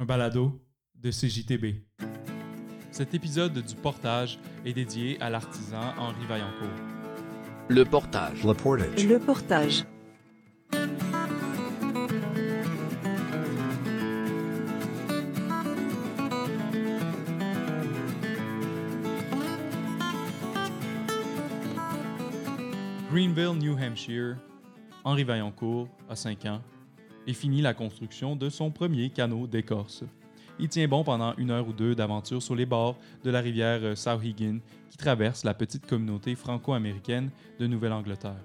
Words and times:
un 0.00 0.06
balado 0.06 0.58
de 0.94 1.10
CJTB. 1.10 1.82
Cet 2.90 3.12
épisode 3.12 3.52
du 3.52 3.74
portage 3.74 4.38
est 4.64 4.72
dédié 4.72 5.20
à 5.20 5.28
l'artisan 5.28 5.94
Henri 5.98 6.24
Vaillancourt. 6.26 6.68
Le 7.68 7.84
portage. 7.84 8.42
Le 8.42 8.54
portage. 8.54 9.06
Le 9.06 9.18
portage. 9.18 9.84
Greenville, 23.10 23.58
New 23.58 23.76
Hampshire, 23.76 24.36
Henri 25.04 25.24
Vaillancourt 25.24 25.88
a 26.08 26.16
5 26.16 26.46
ans 26.46 26.62
et 27.26 27.32
finit 27.32 27.62
la 27.62 27.74
construction 27.74 28.36
de 28.36 28.48
son 28.48 28.70
premier 28.70 29.10
canot 29.10 29.46
d'écorce. 29.46 30.04
Il 30.58 30.68
tient 30.68 30.88
bon 30.88 31.04
pendant 31.04 31.34
une 31.36 31.50
heure 31.50 31.66
ou 31.68 31.72
deux 31.72 31.94
d'aventure 31.94 32.42
sur 32.42 32.54
les 32.54 32.66
bords 32.66 32.98
de 33.24 33.30
la 33.30 33.40
rivière 33.40 33.96
Sauhegan 33.96 34.58
qui 34.90 34.98
traverse 34.98 35.44
la 35.44 35.54
petite 35.54 35.86
communauté 35.86 36.34
franco-américaine 36.34 37.30
de 37.58 37.66
Nouvelle-Angleterre. 37.66 38.44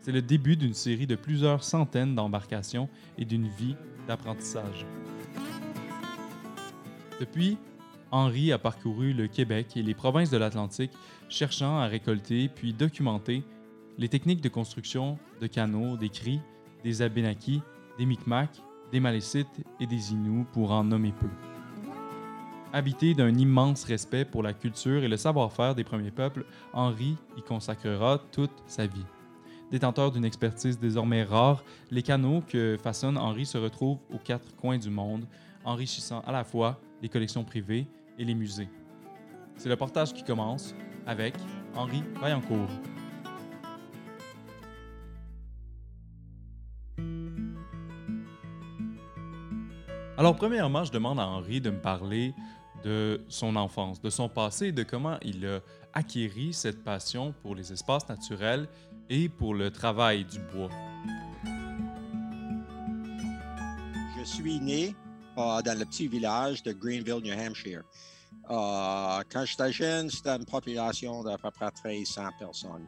C'est 0.00 0.12
le 0.12 0.20
début 0.20 0.56
d'une 0.56 0.74
série 0.74 1.06
de 1.06 1.14
plusieurs 1.14 1.62
centaines 1.62 2.14
d'embarcations 2.14 2.88
et 3.18 3.24
d'une 3.24 3.48
vie 3.48 3.76
d'apprentissage. 4.08 4.84
Depuis, 7.20 7.56
Henri 8.10 8.52
a 8.52 8.58
parcouru 8.58 9.12
le 9.12 9.28
Québec 9.28 9.76
et 9.76 9.82
les 9.82 9.94
provinces 9.94 10.30
de 10.30 10.36
l'Atlantique 10.36 10.92
cherchant 11.28 11.78
à 11.78 11.86
récolter 11.86 12.48
puis 12.48 12.72
documenter 12.72 13.44
les 13.96 14.08
techniques 14.08 14.40
de 14.40 14.48
construction 14.48 15.18
de 15.40 15.46
canots 15.46 15.96
des 15.96 16.08
Cris, 16.08 16.40
des 16.82 17.00
Abénakis, 17.00 17.62
des 17.98 18.06
Micmacs, 18.06 18.62
des 18.90 19.00
Malécites 19.00 19.64
et 19.80 19.86
des 19.86 20.12
Inuits 20.12 20.46
pour 20.52 20.72
en 20.72 20.84
nommer 20.84 21.12
peu. 21.12 21.28
Habité 22.72 23.14
d'un 23.14 23.32
immense 23.36 23.84
respect 23.84 24.24
pour 24.24 24.42
la 24.42 24.52
culture 24.52 25.04
et 25.04 25.08
le 25.08 25.16
savoir-faire 25.16 25.74
des 25.74 25.84
premiers 25.84 26.10
peuples, 26.10 26.44
Henri 26.72 27.16
y 27.36 27.42
consacrera 27.42 28.18
toute 28.32 28.62
sa 28.66 28.86
vie. 28.86 29.06
Détenteur 29.70 30.10
d'une 30.10 30.24
expertise 30.24 30.78
désormais 30.78 31.22
rare, 31.22 31.64
les 31.90 32.02
canaux 32.02 32.42
que 32.46 32.76
façonne 32.82 33.16
Henri 33.16 33.46
se 33.46 33.58
retrouvent 33.58 33.98
aux 34.12 34.18
quatre 34.18 34.54
coins 34.56 34.78
du 34.78 34.90
monde, 34.90 35.24
enrichissant 35.64 36.20
à 36.26 36.32
la 36.32 36.44
fois 36.44 36.80
les 37.00 37.08
collections 37.08 37.44
privées 37.44 37.86
et 38.18 38.24
les 38.24 38.34
musées. 38.34 38.68
C'est 39.56 39.68
le 39.68 39.76
portage 39.76 40.12
qui 40.12 40.24
commence 40.24 40.74
avec 41.06 41.34
Henri 41.76 42.02
Vaillancourt. 42.20 42.70
Alors, 50.24 50.36
premièrement, 50.36 50.84
je 50.84 50.90
demande 50.90 51.20
à 51.20 51.26
Henri 51.26 51.60
de 51.60 51.68
me 51.68 51.82
parler 51.82 52.32
de 52.82 53.20
son 53.28 53.56
enfance, 53.56 54.00
de 54.00 54.08
son 54.08 54.30
passé, 54.30 54.72
de 54.72 54.82
comment 54.82 55.18
il 55.20 55.46
a 55.46 55.60
acquéri 55.92 56.54
cette 56.54 56.82
passion 56.82 57.34
pour 57.42 57.54
les 57.54 57.74
espaces 57.74 58.08
naturels 58.08 58.66
et 59.10 59.28
pour 59.28 59.52
le 59.52 59.70
travail 59.70 60.24
du 60.24 60.38
bois. 60.38 60.70
Je 64.16 64.24
suis 64.24 64.60
né 64.60 64.96
euh, 65.36 65.60
dans 65.60 65.78
le 65.78 65.84
petit 65.84 66.08
village 66.08 66.62
de 66.62 66.72
Greenville, 66.72 67.20
New 67.22 67.38
Hampshire. 67.38 67.82
Euh, 68.48 69.22
quand 69.30 69.44
j'étais 69.44 69.72
jeune, 69.72 70.08
c'était 70.08 70.36
une 70.36 70.46
population 70.46 71.22
d'à 71.22 71.36
peu 71.36 71.50
près 71.50 71.70
1300 71.84 72.30
personnes. 72.38 72.86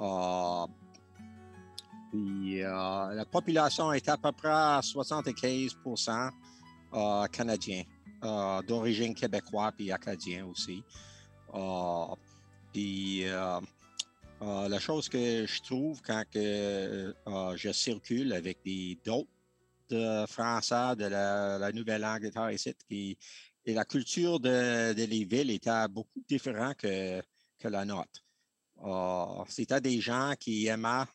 Euh, 0.00 0.66
puis, 2.12 2.60
la 2.60 3.24
population 3.28 3.92
est 3.92 4.08
à 4.08 4.16
peu 4.16 4.30
près 4.30 4.48
à 4.48 4.80
75 4.80 5.74
euh, 6.94 7.26
canadiens, 7.26 7.84
euh, 8.24 8.62
d'origine 8.62 9.14
québécoise 9.14 9.72
puis 9.76 9.90
acadien 9.90 10.46
aussi. 10.46 10.84
Euh, 11.54 12.14
puis, 12.72 13.24
euh, 13.24 13.60
la 14.40 14.78
chose 14.78 15.08
que 15.08 15.44
je 15.44 15.62
trouve 15.62 16.00
quand 16.02 16.22
je 16.34 17.72
circule 17.72 18.32
avec 18.32 18.58
d'autres 19.04 20.26
Français 20.28 20.96
de 20.96 21.06
la, 21.06 21.72
Nouvelle-Angleterre 21.72 22.52
ici, 22.52 22.74
qui, 22.88 23.18
et 23.64 23.74
la 23.74 23.84
culture 23.84 24.38
de, 24.38 24.92
de 24.92 25.04
les 25.04 25.24
villes 25.24 25.50
était 25.50 25.88
beaucoup 25.88 26.22
différente 26.28 26.76
que, 26.76 27.22
la 27.64 27.84
nôtre. 27.84 28.24
C'était 29.48 29.80
des 29.80 30.00
gens 30.00 30.34
qui 30.38 30.66
aimaient 30.66 31.06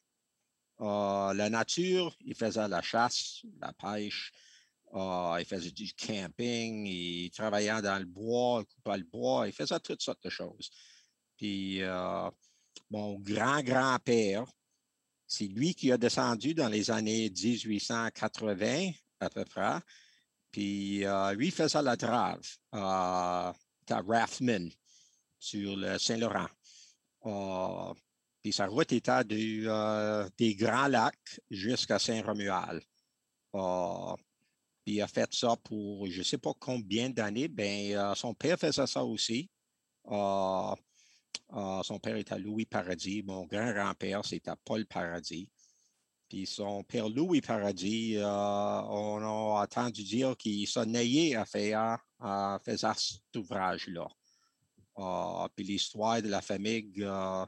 la 0.80 1.50
nature, 1.50 2.16
ils 2.26 2.36
faisaient 2.36 2.68
la 2.68 2.82
chasse, 2.82 3.44
la 3.62 3.74
pêche, 3.74 4.32
euh, 4.94 5.38
ils 5.40 5.46
faisaient 5.46 5.72
du 5.72 5.92
camping, 5.94 6.86
ils 6.86 7.30
travaillaient 7.32 7.82
dans 7.82 8.00
le 8.00 8.06
bois, 8.06 8.64
ils 8.64 8.74
coupaient 8.74 8.98
le 8.98 9.04
bois, 9.04 9.48
ils 9.48 9.54
faisaient 9.54 9.80
toutes 9.80 10.02
sortes 10.02 10.24
de 10.24 10.30
choses. 10.30 10.70
Puis 11.38 11.82
euh, 11.82 12.30
mon 12.90 13.20
grand-grand-père, 13.20 14.46
c'est 15.28 15.48
lui 15.48 15.76
qui 15.76 15.92
a 15.92 15.98
descendu 15.98 16.54
dans 16.54 16.70
les 16.70 16.90
années 16.90 17.30
1880 17.30 18.92
à 19.20 19.30
peu 19.30 19.44
près. 19.46 19.80
Puis 20.52 21.06
euh, 21.06 21.34
lui 21.34 21.52
faisait 21.52 21.82
la 21.82 21.96
drave 21.96 22.48
euh, 22.74 22.78
à 22.80 23.54
Rathman 23.90 24.70
sur 25.38 25.76
le 25.76 25.98
Saint-Laurent. 25.98 26.48
Euh, 27.26 27.94
puis 28.42 28.54
sa 28.54 28.68
route 28.68 28.92
était 28.94 29.24
du, 29.26 29.68
des 30.38 30.56
Grands 30.56 30.88
Lacs 30.88 31.42
jusqu'à 31.52 32.00
Saint-Romuald. 32.00 32.82
Puis 34.88 34.96
il 34.96 35.02
a 35.02 35.08
fait 35.08 35.34
ça 35.34 35.54
pour 35.66 36.08
je 36.08 36.20
ne 36.20 36.24
sais 36.24 36.38
pas 36.38 36.54
combien 36.58 37.10
d'années. 37.10 37.50
Ben, 37.50 37.92
euh, 37.92 38.16
son 38.16 38.34
père 38.34 38.58
faisait 38.58 38.88
ça 38.88 39.04
aussi. 39.04 39.50
Euh, 40.10 40.74
euh, 41.52 41.84
son 41.84 42.00
père 42.00 42.16
était 42.16 42.40
Louis 42.40 42.66
Paradis. 42.66 43.22
Mon 43.22 43.46
grand-grand-père, 43.46 44.24
c'était 44.24 44.54
Paul 44.64 44.86
Paradis. 44.86 45.50
Puis 46.30 46.46
son 46.46 46.86
père 46.86 47.10
Louis 47.10 47.42
Paradis, 47.42 48.16
euh, 48.16 48.24
on 48.24 49.22
a 49.24 49.62
entendu 49.62 50.04
dire 50.06 50.38
qu'il 50.38 50.66
naillé 50.86 51.36
à 51.36 51.44
faire, 51.44 52.00
à 52.22 52.58
faire 52.64 52.98
cet 52.98 53.36
ouvrage-là. 53.36 54.08
Euh, 55.00 55.48
puis 55.54 55.66
l'histoire 55.66 56.22
de 56.22 56.30
la 56.30 56.42
famille 56.42 56.94
euh, 57.00 57.46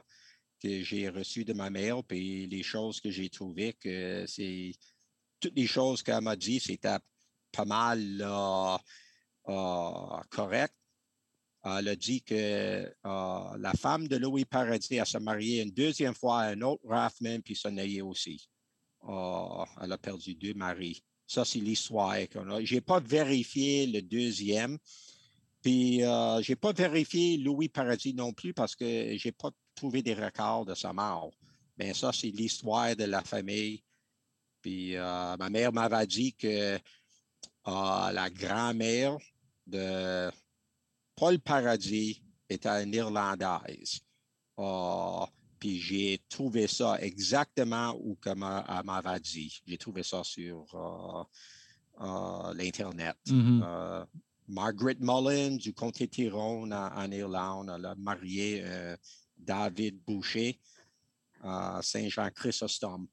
que 0.62 0.82
j'ai 0.82 1.08
reçue 1.08 1.46
de 1.46 1.54
ma 1.54 1.70
mère, 1.70 2.04
puis 2.04 2.46
les 2.48 2.62
choses 2.62 3.00
que 3.00 3.10
j'ai 3.10 3.30
trouvées, 3.30 3.72
que 3.72 4.26
c'est 4.26 4.72
toutes 5.40 5.56
les 5.56 5.66
choses 5.66 6.02
qu'elle 6.02 6.20
m'a 6.20 6.36
dit, 6.36 6.60
c'était 6.60 6.98
pas 7.52 7.64
mal 7.64 8.00
euh, 8.20 8.76
euh, 9.48 10.20
correct. 10.30 10.74
Elle 11.62 11.88
a 11.88 11.96
dit 11.96 12.22
que 12.22 12.34
euh, 12.34 13.56
la 13.58 13.72
femme 13.78 14.08
de 14.08 14.16
Louis 14.16 14.46
Paradis 14.46 14.98
a 14.98 15.04
se 15.04 15.18
marié 15.18 15.62
une 15.62 15.72
deuxième 15.72 16.14
fois 16.14 16.40
à 16.40 16.46
un 16.48 16.60
autre 16.62 16.82
Rathman, 16.86 17.42
puis 17.42 17.54
se 17.54 17.68
naillé 17.68 18.00
aussi. 18.00 18.48
Elle 19.02 19.92
a 19.92 19.98
perdu 20.00 20.34
deux 20.34 20.54
maris. 20.54 21.02
Ça, 21.26 21.44
c'est 21.44 21.60
l'histoire 21.60 22.16
qu'on 22.32 22.50
a. 22.50 22.64
Je 22.64 22.74
n'ai 22.74 22.80
pas 22.80 22.98
vérifié 22.98 23.86
le 23.86 24.02
deuxième. 24.02 24.78
Puis, 25.62 26.02
euh, 26.02 26.42
je 26.42 26.52
n'ai 26.52 26.56
pas 26.56 26.72
vérifié 26.72 27.36
Louis 27.36 27.68
Paradis 27.68 28.14
non 28.14 28.32
plus 28.32 28.54
parce 28.54 28.74
que 28.74 29.16
je 29.16 29.28
n'ai 29.28 29.32
pas 29.32 29.50
trouvé 29.74 30.02
des 30.02 30.14
records 30.14 30.64
de 30.64 30.74
sa 30.74 30.92
mort. 30.92 31.30
Mais 31.76 31.94
ça, 31.94 32.12
c'est 32.12 32.30
l'histoire 32.30 32.96
de 32.96 33.04
la 33.04 33.22
famille. 33.22 33.82
Puis, 34.60 34.96
euh, 34.96 35.36
ma 35.36 35.50
mère 35.50 35.72
m'avait 35.72 36.06
dit 36.06 36.34
que 36.34 36.78
euh, 37.70 38.12
la 38.12 38.28
grand-mère 38.30 39.16
de 39.66 40.30
Paul 41.16 41.38
Paradis 41.38 42.22
était 42.48 42.82
une 42.82 42.94
Irlandaise. 42.94 44.00
Euh, 44.58 45.26
puis 45.58 45.78
j'ai 45.78 46.20
trouvé 46.28 46.66
ça 46.66 47.00
exactement 47.00 47.94
où 48.00 48.16
elle 48.24 48.36
m'avait 48.36 49.20
dit. 49.20 49.60
J'ai 49.66 49.78
trouvé 49.78 50.02
ça 50.02 50.24
sur 50.24 50.66
euh, 50.74 51.24
euh, 52.04 52.54
l'Internet. 52.54 53.16
Mhm. 53.28 53.62
Euh, 53.64 54.04
Margaret 54.48 54.96
Mullen 54.98 55.58
du 55.58 55.72
comté 55.72 56.08
Tyrone 56.08 56.72
en, 56.72 56.88
en 56.96 57.10
Irlande, 57.12 57.70
elle 57.72 57.86
a 57.86 57.94
marié 57.94 58.64
David 59.38 60.00
Boucher 60.04 60.58
à 61.42 61.80
Saint-Jean-Chrysostome. 61.82 63.06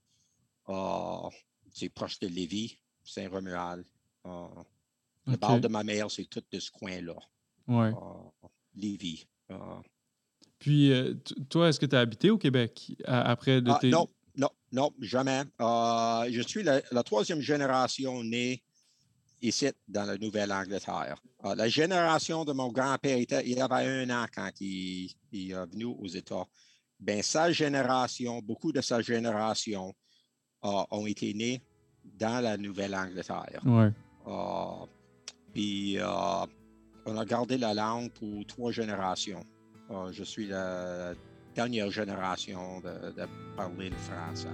Euh, 0.69 1.29
c'est 1.71 1.89
proche 1.89 2.19
de 2.19 2.27
Lévis, 2.27 2.77
Saint-Romuald. 3.03 3.85
Euh, 4.27 4.47
Le 5.25 5.37
bar 5.37 5.59
de 5.59 5.67
ma 5.67 5.83
mère, 5.83 6.09
c'est 6.11 6.25
tout 6.25 6.41
de 6.51 6.59
ce 6.59 6.71
coin-là, 6.71 7.15
Ouais. 7.67 7.91
euh, 7.93 8.47
Lévis. 8.75 9.25
Euh, 9.51 9.55
Puis, 10.59 10.91
euh, 10.91 11.13
toi, 11.49 11.69
est-ce 11.69 11.79
que 11.79 11.85
tu 11.85 11.95
as 11.95 11.99
habité 11.99 12.29
au 12.29 12.37
Québec 12.37 12.93
après 13.05 13.61
de 13.61 13.71
Ah, 13.71 13.77
tes... 13.79 13.89
non, 13.89 14.07
non, 14.35 14.49
non, 14.71 14.91
jamais. 15.01 15.43
Euh, 15.61 16.29
je 16.31 16.41
suis 16.41 16.63
la, 16.63 16.81
la 16.91 17.03
troisième 17.03 17.41
génération 17.41 18.23
née 18.23 18.63
ici 19.41 19.67
dans 19.87 20.05
la 20.05 20.17
Nouvelle-Angleterre. 20.17 21.21
Euh, 21.45 21.53
la 21.55 21.67
génération 21.67 22.43
de 22.45 22.53
mon 22.53 22.71
grand-père, 22.71 23.17
était- 23.17 23.47
il 23.47 23.61
avait 23.61 23.85
un 23.87 24.09
an 24.09 24.25
quand 24.33 24.49
il, 24.59 25.11
il 25.31 25.51
est 25.51 25.65
venu 25.67 25.85
aux 25.85 26.07
États. 26.07 26.45
Ben, 26.99 27.21
sa 27.21 27.51
génération, 27.51 28.39
beaucoup 28.41 28.71
de 28.71 28.81
sa 28.81 29.01
génération 29.01 29.93
euh, 30.63 30.83
ont 30.89 31.05
été 31.05 31.33
nés 31.35 31.61
dans 32.03 32.41
la 32.43 32.57
Nouvelle-Angleterre. 32.57 33.61
Ouais. 33.65 33.91
Euh, 34.27 34.85
Puis 35.53 35.97
on 37.05 37.17
a 37.17 37.25
gardé 37.25 37.57
la 37.57 37.73
langue 37.73 38.11
pour 38.11 38.45
trois 38.45 38.71
générations. 38.71 39.43
je 40.11 40.23
suis 40.23 40.47
la 40.47 41.13
dernière 41.55 41.89
génération 41.89 42.79
de, 42.81 43.11
de 43.11 43.27
parler 43.55 43.89
le 43.89 43.95
français. 43.95 44.47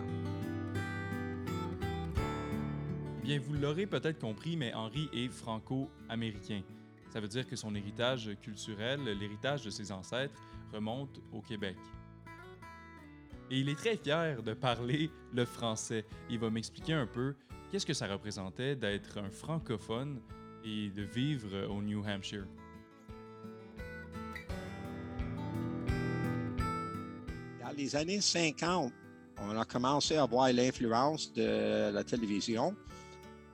Bien, 3.24 3.40
vous 3.40 3.54
l'aurez 3.54 3.86
peut-être 3.86 4.20
compris, 4.20 4.58
mais 4.58 4.74
Henri 4.74 5.10
est 5.14 5.30
franco-américain. 5.30 6.62
Ça 7.10 7.20
veut 7.22 7.28
dire 7.28 7.48
que 7.48 7.56
son 7.56 7.74
héritage 7.74 8.30
culturel, 8.42 9.02
l'héritage 9.04 9.64
de 9.64 9.70
ses 9.70 9.92
ancêtres, 9.92 10.34
remonte 10.74 11.22
au 11.32 11.42
Québec. 11.42 11.78
Et 13.50 13.60
il 13.60 13.70
est 13.70 13.76
très 13.76 13.96
fier 13.96 14.42
de 14.42 14.54
parler 14.54 15.10
le 15.34 15.46
français. 15.46 16.06
Il 16.30 16.40
va 16.40 16.50
m'expliquer 16.50 16.94
un 16.94 17.06
peu 17.08 17.36
qu'est-ce 17.74 17.88
que 17.88 17.94
ça 17.96 18.06
représentait 18.06 18.76
d'être 18.76 19.18
un 19.18 19.32
francophone 19.32 20.22
et 20.64 20.92
de 20.92 21.02
vivre 21.02 21.68
au 21.72 21.82
New 21.82 22.06
Hampshire? 22.08 22.46
Dans 27.60 27.72
les 27.76 27.96
années 27.96 28.22
50, 28.22 28.94
on 29.42 29.58
a 29.58 29.66
commencé 29.66 30.18
à 30.18 30.26
voir 30.28 30.54
l'influence 30.54 31.34
de 31.34 31.90
la 31.92 32.04
télévision. 32.04 32.76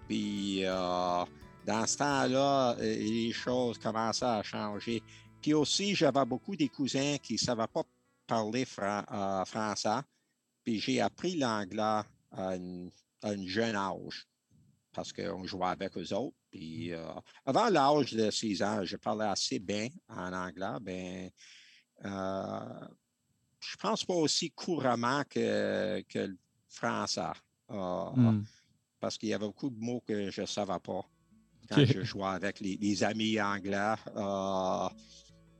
Puis 0.09 0.65
euh, 0.65 1.23
dans 1.65 1.87
ce 1.87 1.97
temps-là, 1.99 2.71
euh, 2.73 2.81
les 2.81 3.31
choses 3.31 3.77
commençaient 3.77 4.25
à 4.25 4.43
changer. 4.43 5.01
Puis 5.41 5.53
aussi, 5.53 5.95
j'avais 5.95 6.25
beaucoup 6.25 6.57
de 6.57 6.65
cousins 6.67 7.15
qui 7.23 7.35
ne 7.35 7.39
savaient 7.39 7.67
pas 7.73 7.83
parler 8.27 8.65
euh, 8.79 9.45
français. 9.45 10.01
Puis 10.65 10.77
j'ai 10.77 10.99
appris 10.99 11.37
l'anglais 11.37 12.01
à, 12.33 12.57
un 13.23 13.45
jeune 13.45 13.75
âge 13.75 14.27
parce 14.93 15.13
qu'on 15.13 15.45
jouait 15.45 15.67
avec 15.67 15.97
eux 15.97 16.13
autres. 16.13 16.35
Puis 16.51 16.91
euh, 16.91 17.13
avant 17.45 17.69
l'âge 17.69 18.13
de 18.13 18.29
6 18.31 18.63
ans, 18.63 18.83
je 18.83 18.97
parlais 18.97 19.25
assez 19.25 19.59
bien 19.59 19.87
en 20.07 20.33
anglais. 20.33 20.79
Ben, 20.81 21.29
euh, 22.05 22.87
je 23.59 23.75
pense 23.77 24.03
pas 24.03 24.15
aussi 24.15 24.51
couramment 24.51 25.23
que, 25.29 26.01
que 26.09 26.19
le 26.19 26.37
français. 26.67 27.21
Hmm. 27.69 28.41
Parce 28.99 29.17
qu'il 29.17 29.29
y 29.29 29.33
avait 29.33 29.45
beaucoup 29.45 29.69
de 29.69 29.79
mots 29.79 30.03
que 30.05 30.31
je 30.31 30.41
ne 30.41 30.45
savais 30.45 30.79
pas 30.79 31.05
quand 31.69 31.85
je 31.85 32.03
jouais 32.03 32.25
avec 32.25 32.59
les, 32.59 33.03
amis 33.03 33.39
anglais. 33.39 33.95
Euh, 34.15 34.89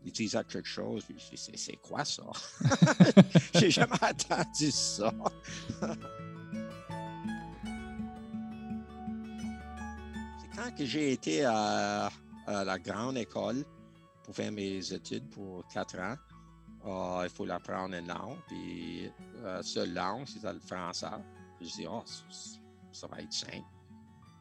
ils 0.03 0.11
disaient 0.11 0.44
quelque 0.44 0.67
chose. 0.67 1.06
C'est 1.35 1.75
quoi 1.77 2.06
ça? 2.06 2.23
J'ai 3.56 3.69
jamais 3.69 3.97
entendu 4.01 4.71
ça. 4.71 5.13
que 10.75 10.85
j'ai 10.85 11.13
été 11.13 11.45
à, 11.45 12.09
la 12.47 12.79
grande 12.79 13.17
école 13.17 13.63
pour 14.23 14.35
faire 14.35 14.51
mes 14.51 14.94
études 14.94 15.29
pour 15.29 15.65
quatre 15.67 16.00
ans. 16.00 16.15
Ah, 16.85 17.21
il 17.23 17.29
faut 17.29 17.50
apprendre 17.50 17.95
une 17.95 18.07
langue. 18.07 18.38
Puis, 18.47 19.11
euh, 19.44 19.61
seule 19.61 19.94
langue, 19.94 20.25
c'est 20.27 20.41
le 20.51 20.59
français. 20.59 21.07
Je 21.61 21.67
dis, 21.67 21.85
oh, 21.88 22.03
ça 22.91 23.07
va 23.07 23.21
être 23.21 23.33
simple. 23.33 23.67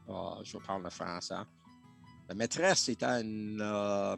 Ah, 0.09 0.39
je 0.43 0.53
vais 0.55 0.63
prendre 0.63 0.85
le 0.85 0.91
français. 0.91 1.35
La 2.29 2.35
maîtresse 2.35 2.81
c'était 2.81 3.23
une, 3.23 3.61
euh, 3.63 4.17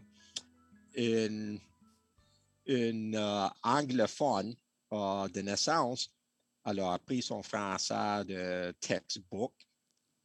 une, 0.97 1.61
une 2.67 3.17
euh, 3.17 3.49
anglophone 3.62 4.55
de 4.91 5.41
naissance. 5.41 6.11
Elle 6.64 6.81
a 6.81 6.94
appris 6.94 7.23
son 7.23 7.43
français 7.43 8.25
de 8.25 8.73
textbook 8.81 9.52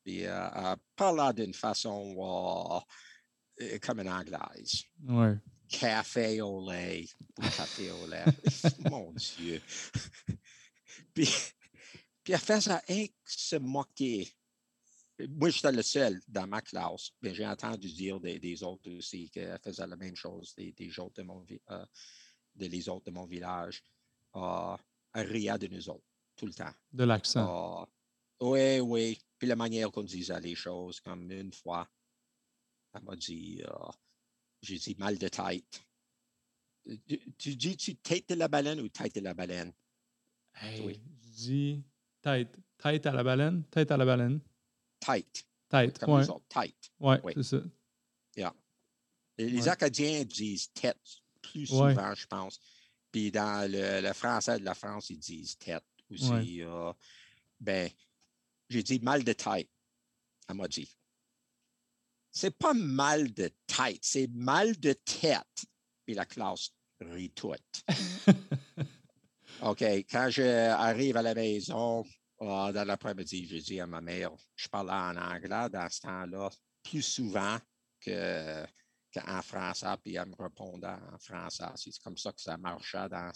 et 0.06 0.22
elle 0.22 0.76
parlé 0.96 1.34
d'une 1.34 1.54
façon 1.54 2.84
comme 3.82 4.00
une 4.00 4.10
anglaise. 4.10 4.84
Ouais. 5.08 5.36
Café 5.68 6.42
au 6.42 6.70
lait, 6.70 7.06
café 7.58 7.92
au 7.92 8.08
lait. 8.08 8.26
Mon 8.90 9.12
Dieu. 9.14 9.62
puis, 11.14 11.28
puis 12.24 12.34
elle 12.34 12.40
fait 12.40 12.62
ça 12.62 12.82
et 12.88 13.14
se 13.26 13.56
moquer 13.56 14.32
moi, 15.30 15.50
j'étais 15.50 15.72
le 15.72 15.82
seul 15.82 16.22
dans 16.28 16.48
ma 16.48 16.62
classe, 16.62 17.12
mais 17.22 17.34
j'ai 17.34 17.48
entendu 17.48 17.88
dire 17.88 18.20
des, 18.20 18.64
autres 18.64 18.92
aussi 18.92 19.30
qu'elles 19.30 19.60
faisaient 19.64 19.88
la 19.88 19.96
même 19.96 20.16
chose, 20.16 20.54
des, 20.56 21.00
autres 21.00 21.22
de 21.22 21.24
mon, 21.24 21.46
euh, 21.72 21.86
les 22.58 22.90
autres 22.90 23.06
de 23.06 23.12
mon 23.12 23.26
village. 23.26 23.82
Euh, 24.36 24.76
elles 25.14 25.28
riaient 25.28 25.58
de 25.58 25.68
nous 25.68 25.90
autres, 25.90 26.06
tout 26.36 26.46
le 26.46 26.54
temps. 26.54 26.74
De 26.92 27.06
l'accent. 27.06 27.84
Euh, 27.84 27.86
oui, 28.42 28.80
oui. 28.80 29.25
Puis 29.46 29.50
la 29.50 29.56
manière 29.56 29.92
qu'on 29.92 30.02
disait 30.02 30.40
les 30.40 30.56
choses, 30.56 31.00
comme 31.02 31.32
une 31.32 31.54
fois, 31.54 31.88
elle 32.96 33.04
m'a 33.04 33.16
dit, 33.16 33.62
euh, 33.64 33.92
j'ai 34.60 34.80
dit 34.80 34.96
mal 34.98 35.20
de 35.20 35.28
tête. 35.28 35.86
Tu, 37.38 37.56
dis-tu 37.56 37.96
tête 37.98 38.30
de 38.30 38.34
la 38.34 38.48
baleine 38.48 38.80
ou 38.80 38.90
tête 38.90 39.14
de 39.14 39.20
la 39.20 39.36
baleine? 39.36 39.72
oui. 40.82 41.00
Je 41.22 41.30
dis 41.36 41.84
tête. 42.24 42.58
Tête 42.80 43.06
à 43.06 43.12
la 43.12 43.24
baleine, 43.24 43.64
tête 43.66 43.92
à 43.92 43.98
la 43.98 44.06
baleine. 44.06 44.40
Tight, 45.00 45.46
comme 46.00 46.16
ouais. 46.16 46.26
Tight. 46.50 46.92
Ouais, 47.00 47.22
c'est 47.36 47.44
ça. 47.44 47.58
Yeah. 48.36 48.56
Les, 49.38 49.68
Acadiens 49.68 50.24
disent 50.24 50.74
tête 50.74 50.98
plus 51.44 51.68
souvent, 51.68 52.16
je 52.16 52.26
pense. 52.26 52.60
Puis 53.12 53.30
dans 53.30 53.72
le, 53.72 54.12
français 54.14 54.58
de 54.58 54.66
la 54.66 54.74
France, 54.74 55.12
ils 55.12 55.20
disent 55.20 55.56
tête 55.60 55.86
aussi. 56.10 56.64
Euh, 56.64 56.92
ben, 57.60 57.92
j'ai 58.70 58.84
dit 58.84 59.00
mal 59.00 59.24
de 59.24 59.34
tête. 59.34 59.70
Elle 60.48 60.56
m'a 60.56 60.68
dit. 60.68 60.90
C'est 62.32 62.58
pas 62.58 62.74
mal 62.74 63.34
de 63.34 63.50
tête, 63.66 64.00
c'est 64.02 64.28
mal 64.28 64.78
de 64.80 64.94
tête. 64.94 65.66
Puis 66.06 66.16
la 66.16 66.26
classe 66.26 66.72
rit 67.00 67.32
toute. 67.32 67.84
OK, 69.62 69.82
quand 69.82 70.30
j'arrive 70.30 71.18
à 71.18 71.22
la 71.22 71.34
maison, 71.34 72.04
ah, 72.42 72.72
dans 72.74 72.84
l'après-midi, 72.84 73.48
j'ai 73.48 73.62
dit 73.62 73.80
à 73.80 73.88
ma 73.88 74.02
mère, 74.02 74.32
je 74.56 74.68
parlais 74.68 74.92
en 74.92 75.16
anglais 75.16 75.70
dans 75.70 75.90
ce 75.90 76.02
temps-là 76.02 76.50
plus 76.84 77.02
souvent 77.02 77.58
qu'en 78.04 79.42
français, 79.42 79.96
puis 80.04 80.16
elle 80.16 80.28
me 80.28 80.36
répondait 80.36 80.88
en 80.88 81.18
français. 81.18 81.64
C'est 81.76 81.98
comme 82.04 82.18
ça 82.18 82.34
que 82.34 82.42
ça 82.42 82.58
marchait 82.58 83.10
dans, 83.10 83.32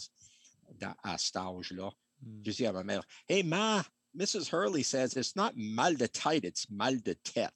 à 1.04 1.18
cet 1.18 1.38
âge-là. 1.38 1.90
Hmm. 2.22 2.42
J'ai 2.44 2.52
dit 2.52 2.66
à 2.66 2.74
ma 2.74 2.84
mère, 2.84 3.04
Hey, 3.28 3.44
ma, 3.44 3.84
Mrs. 4.18 4.50
Hurley 4.50 4.84
says 4.84 5.16
it's 5.16 5.36
not 5.36 5.56
mal 5.56 5.96
de 5.96 6.08
tête, 6.08 6.44
it's 6.44 6.70
mal 6.70 6.98
de 7.04 7.14
tête. 7.24 7.52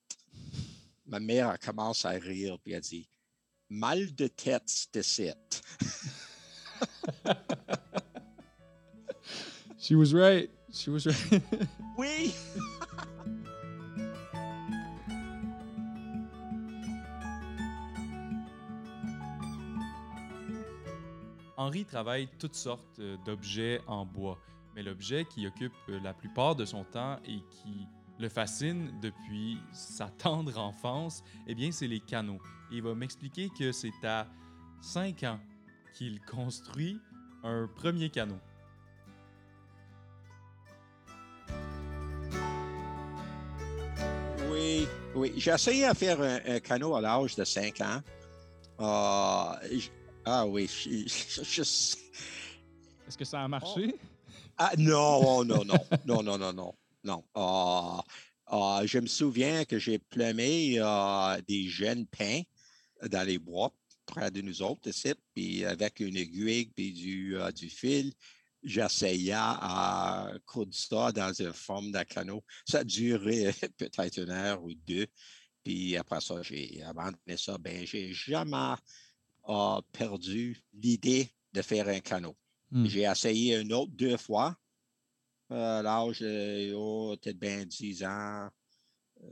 Ma 1.05 1.19
mère 1.19 1.50
a 1.50 1.57
commencé 1.57 2.07
à 2.07 2.12
rire, 2.12 2.57
puis 2.63 2.74
elle 2.74 2.81
dit, 2.81 3.10
Mal 3.69 4.13
de 4.15 4.27
tête, 4.27 4.63
c'est 4.67 5.27
it. 5.27 5.62
She 9.79 9.95
was 9.95 10.13
right. 10.13 10.50
oui! 11.98 12.33
Henri 21.57 21.86
travaille 21.86 22.27
toutes 22.39 22.55
sortes 22.55 23.00
euh, 23.00 23.17
d'objets 23.25 23.81
en 23.88 24.05
bois, 24.05 24.38
mais 24.75 24.83
l'objet 24.83 25.25
qui 25.25 25.45
occupe 25.47 25.73
euh, 25.89 25.99
la 26.01 26.13
plupart 26.13 26.55
de 26.55 26.65
son 26.65 26.83
temps 26.83 27.17
et 27.25 27.39
qui 27.49 27.87
le 28.19 28.29
fascine 28.29 28.91
depuis 29.01 29.57
sa 29.71 30.07
tendre 30.17 30.57
enfance, 30.57 31.23
eh 31.47 31.55
bien, 31.55 31.71
c'est 31.71 31.87
les 31.87 31.99
canaux. 31.99 32.39
il 32.71 32.81
va 32.81 32.95
m'expliquer 32.95 33.49
que 33.57 33.71
c'est 33.71 34.03
à 34.03 34.27
5 34.81 35.23
ans 35.23 35.39
qu'il 35.93 36.19
construit 36.21 36.99
un 37.43 37.67
premier 37.67 38.09
canot. 38.09 38.39
Oui, 45.15 45.31
j'ai 45.37 45.51
essayé 45.51 45.85
à 45.85 45.93
faire 45.93 46.19
un, 46.21 46.59
canot 46.59 46.95
à 46.95 47.01
l'âge 47.01 47.35
de 47.35 47.43
5 47.43 47.81
ans. 47.81 48.01
ah, 48.79 49.59
ah 50.25 50.47
oui, 50.47 50.67
je, 50.67 51.61
Est-ce 53.07 53.17
que 53.17 53.25
ça 53.25 53.43
a 53.43 53.47
marché? 53.47 53.95
Ah, 54.57 54.72
non, 54.77 55.43
non, 55.43 55.65
non, 55.65 55.79
non, 56.05 56.24
non, 56.24 56.38
non, 56.38 56.53
non, 56.53 56.74
non. 57.03 57.24
Ah, 57.33 58.03
ah, 58.48 58.81
je 58.86 59.00
me 59.00 59.07
souviens 59.07 59.65
que 59.65 59.79
j'ai 59.79 60.00
plumé 60.00 60.79
des 61.48 61.67
jeunes 61.67 62.05
pins 62.05 62.41
dans 63.10 63.25
les 63.25 63.39
bois 63.39 63.74
près 64.05 64.29
de 64.31 64.41
nous 64.41 64.62
autres, 64.62 64.91
puis 65.33 65.65
avec 65.65 66.00
une 66.00 66.17
aiguille 66.17 66.67
puis 66.67 66.91
du, 66.93 67.69
fil, 67.69 68.13
j'essayais 68.62 69.33
à 69.36 70.31
coudre 70.45 70.75
ça 70.75 71.12
dans 71.12 71.33
une 71.33 71.53
forme 71.53 71.91
de 71.91 72.03
canot. 72.03 72.43
Ça 72.65 72.83
duré 72.83 73.51
peut-être 73.77 74.19
une 74.19 74.29
heure 74.29 74.63
ou 74.63 74.74
deux. 74.74 75.07
Puis 75.63 75.95
après 75.98 76.22
ça, 76.22 76.41
j'ai 76.41 76.83
abandonné 76.83 77.38
ça. 77.38 77.57
Ben, 77.57 77.86
j'ai 77.86 78.13
jamais 78.13 78.75
perdu 79.91 80.62
l'idée 80.74 81.29
de 81.53 81.62
faire 81.62 81.88
un 81.88 82.00
canot. 82.00 82.36
Hmm. 82.73 82.85
J'ai 82.85 83.03
essayé 83.03 83.57
une 83.57 83.71
autre 83.71 83.93
deux 83.93 84.17
fois. 84.17 84.57
Euh, 85.51 85.81
l'âge, 85.81 86.23
oh, 86.75 87.15
peut-être 87.21 87.39
bien 87.39 87.63
10 87.65 88.03
ans. 88.03 88.49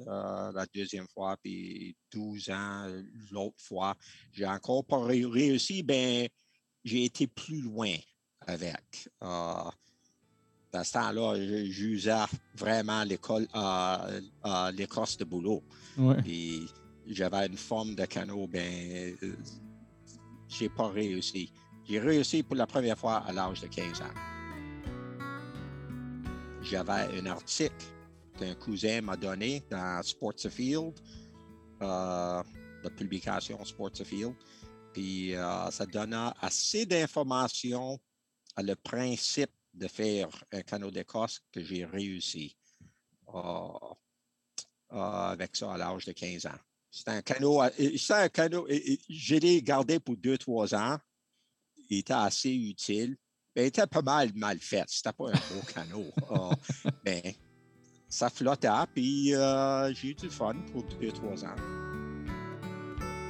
la 0.08 0.66
deuxième 0.74 1.08
fois, 1.10 1.36
puis 1.44 1.96
12 2.14 2.50
ans 2.52 2.88
l'autre 3.32 3.60
fois. 3.60 3.98
J'ai 4.32 4.46
encore 4.46 4.86
pas 4.86 5.04
réussi, 5.04 5.84
ben 5.84 6.30
j'ai 6.84 7.06
été 7.06 7.28
plus 7.28 7.62
loin 7.62 7.94
avec. 8.48 9.10
Euh, 9.24 9.64
dans 10.72 10.84
ce 10.84 10.94
temps-là, 10.94 11.36
j'usais 11.66 12.14
vraiment 12.56 13.04
l'école, 13.04 13.48
euh, 13.56 14.22
euh, 14.46 14.72
de 14.72 15.24
boulot. 15.24 15.64
Puis 16.24 16.70
j'avais 17.08 17.48
une 17.48 17.58
forme 17.58 17.96
de 17.96 18.06
canot, 18.06 18.48
ben, 18.48 19.16
j'ai 20.48 20.70
pas 20.70 20.90
réussi. 20.90 21.52
J'ai 21.92 22.00
réussi 22.00 22.42
pour 22.42 22.56
la 22.56 22.66
première 22.66 22.98
fois 22.98 23.18
à 23.18 23.34
l'âge 23.34 23.60
de 23.60 23.68
15 23.68 24.02
ans. 24.02 24.14
J'avais 26.62 27.20
un 27.20 27.26
article 27.26 27.86
qu'un 28.40 28.56
cousin 28.56 29.02
m'a 29.02 29.18
donné 29.18 29.62
dans 29.70 30.02
Sports 30.02 30.50
Field, 30.50 30.94
la 31.82 32.46
publication 32.96 33.62
Sports 33.66 34.06
Field. 34.06 34.34
Puis 34.94 35.34
ça 35.72 35.86
donna 35.86 36.34
assez 36.40 36.86
d'informations 36.86 38.00
à 38.56 38.64
le 38.64 38.78
principe 38.78 39.52
de 39.74 39.90
faire 39.90 40.30
un 40.54 40.62
canot 40.62 40.92
d'Écosse 40.92 41.42
que 41.52 41.62
j'ai 41.62 41.84
réussi 41.84 42.56
euh, 43.36 43.68
euh, 44.94 44.96
avec 44.96 45.58
ça 45.58 45.74
à 45.74 45.78
l'âge 45.78 46.06
de 46.06 46.14
15 46.14 46.46
ans. 46.46 46.60
C'était 46.90 47.12
un 47.12 47.22
canot, 47.22 47.64
c'est 47.98 48.14
un 48.14 48.30
canot, 48.30 48.66
je 48.70 49.36
l'ai 49.36 49.62
gardé 49.62 50.00
pour 50.00 50.16
deux, 50.16 50.38
trois 50.38 50.74
ans. 50.74 50.98
Il 51.92 52.00
était 52.00 52.14
assez 52.14 52.50
utile. 52.50 53.16
Mais 53.56 53.64
il 53.64 53.68
était 53.68 53.86
pas 53.86 54.02
mal 54.02 54.32
mal 54.34 54.58
fait. 54.60 54.86
C'était 54.88 55.14
pas 55.14 55.30
un 55.30 55.34
beau 55.34 55.62
canot. 55.74 56.12
Euh, 56.32 56.56
mais 57.06 57.36
ça 58.08 58.30
flottait, 58.30 58.70
puis 58.94 59.28
j'ai 59.30 60.08
eu 60.08 60.16
du 60.16 60.30
fun 60.30 60.56
pour 60.72 60.84
deux, 60.84 61.12
trois 61.12 61.46
ans. 61.46 61.56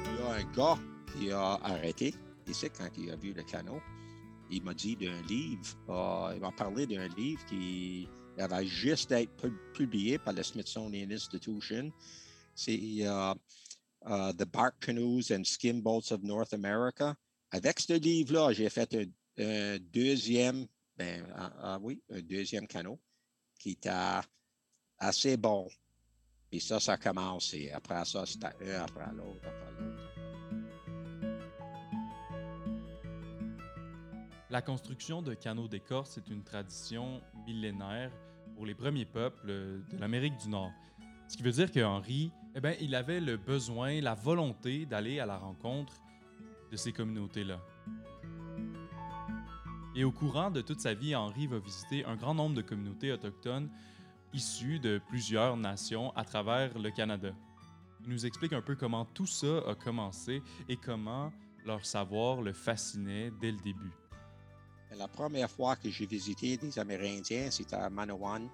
Il 0.06 0.18
y 0.18 0.22
a 0.22 0.32
un 0.32 0.52
gars 0.52 0.78
qui 1.12 1.30
a 1.30 1.58
arrêté 1.62 2.14
ici 2.48 2.66
quand 2.70 2.88
il 2.96 3.10
a 3.10 3.16
vu 3.16 3.32
le 3.32 3.42
canot 3.42 3.80
il 4.52 4.62
m'a 4.62 4.74
dit 4.74 4.96
d'un 4.96 5.20
livre, 5.22 5.76
euh, 5.88 6.32
il 6.34 6.40
m'a 6.40 6.52
parlé 6.52 6.86
d'un 6.86 7.08
livre 7.08 7.44
qui 7.46 8.06
avait 8.38 8.66
juste 8.66 9.10
été 9.10 9.30
publié 9.74 10.18
par 10.18 10.34
le 10.34 10.42
Smithsonian 10.42 11.10
Institution. 11.10 11.90
C'est 12.54 12.78
euh, 13.00 13.34
euh, 14.06 14.32
The 14.32 14.44
Bark 14.44 14.74
Canoes 14.80 15.32
and 15.32 15.44
Skin 15.44 15.80
Boats 15.80 16.12
of 16.12 16.22
North 16.22 16.52
America. 16.52 17.14
Avec 17.54 17.80
ce 17.80 17.92
livre-là, 17.92 18.52
j'ai 18.52 18.70
fait 18.70 18.96
un, 19.38 19.78
deuxième, 19.92 20.66
ben, 20.96 21.22
ah, 21.36 21.52
ah 21.60 21.78
oui, 21.82 22.02
un 22.10 22.22
deuxième 22.22 22.66
canot 22.66 22.98
qui 23.58 23.72
était 23.72 23.90
assez 24.98 25.36
bon. 25.36 25.68
Et 26.50 26.60
ça, 26.60 26.80
ça 26.80 26.94
a 26.94 26.96
commencé. 26.96 27.70
Après 27.70 28.02
ça, 28.06 28.24
c'était 28.24 28.46
un 28.46 28.82
après 28.82 29.12
l'autre, 29.12 29.46
après 29.46 29.70
l'autre. 29.78 30.02
La 34.48 34.62
construction 34.62 35.20
de 35.20 35.34
canaux 35.34 35.68
d'écorce 35.68 36.16
est 36.16 36.28
une 36.28 36.44
tradition 36.44 37.20
millénaire 37.46 38.12
pour 38.54 38.64
les 38.64 38.74
premiers 38.74 39.06
peuples 39.06 39.46
de 39.46 39.82
l'Amérique 39.98 40.38
du 40.38 40.48
Nord. 40.48 40.72
Ce 41.28 41.36
qui 41.36 41.42
veut 41.42 41.52
dire 41.52 41.70
que 41.70 41.80
Henri, 41.80 42.32
eh 42.54 42.60
bien, 42.60 42.74
il 42.80 42.94
avait 42.94 43.20
le 43.20 43.36
besoin, 43.36 44.00
la 44.00 44.14
volonté 44.14 44.86
d'aller 44.86 45.20
à 45.20 45.26
la 45.26 45.36
rencontre 45.36 46.02
de 46.72 46.76
ces 46.76 46.92
communautés-là. 46.92 47.60
Et 49.94 50.02
au 50.04 50.10
courant 50.10 50.50
de 50.50 50.62
toute 50.62 50.80
sa 50.80 50.94
vie, 50.94 51.14
Henri 51.14 51.46
va 51.46 51.58
visiter 51.58 52.06
un 52.06 52.16
grand 52.16 52.32
nombre 52.34 52.56
de 52.56 52.62
communautés 52.62 53.12
autochtones 53.12 53.68
issues 54.32 54.80
de 54.80 54.98
plusieurs 55.08 55.58
nations 55.58 56.10
à 56.16 56.24
travers 56.24 56.78
le 56.78 56.90
Canada. 56.90 57.32
Il 58.00 58.08
nous 58.08 58.24
explique 58.26 58.54
un 58.54 58.62
peu 58.62 58.74
comment 58.74 59.04
tout 59.04 59.26
ça 59.26 59.58
a 59.68 59.74
commencé 59.74 60.42
et 60.68 60.76
comment 60.76 61.30
leur 61.64 61.84
savoir 61.84 62.40
le 62.40 62.54
fascinait 62.54 63.30
dès 63.40 63.52
le 63.52 63.58
début. 63.58 63.92
La 64.96 65.06
première 65.08 65.50
fois 65.50 65.76
que 65.76 65.90
j'ai 65.90 66.06
visité 66.06 66.56
des 66.56 66.78
Amérindiens, 66.78 67.50
c'était 67.50 67.76
à 67.76 67.90
Manawan 67.90 68.48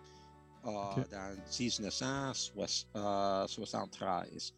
euh, 0.66 0.70
dans 1.10 1.36
1973. 1.58 4.54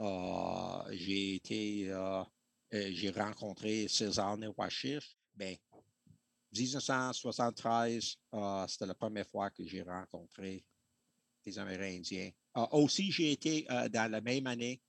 Euh, 0.00 0.82
j'ai 0.92 1.34
été, 1.36 1.90
euh, 1.90 2.22
j'ai 2.72 3.10
rencontré 3.10 3.88
César 3.88 4.36
Newashif. 4.36 5.16
Ben, 5.34 5.56
1973, 6.52 8.18
c'était 8.68 8.86
la 8.86 8.94
première 8.94 9.26
fois 9.26 9.50
que 9.50 9.64
j'ai 9.66 9.82
rencontré 9.82 10.64
des 11.44 11.58
Amérindiens. 11.58 12.30
aussi, 12.72 13.10
j'ai 13.12 13.32
été 13.32 13.66
dans 13.90 14.10
la 14.10 14.20
même 14.20 14.46
année, 14.46 14.80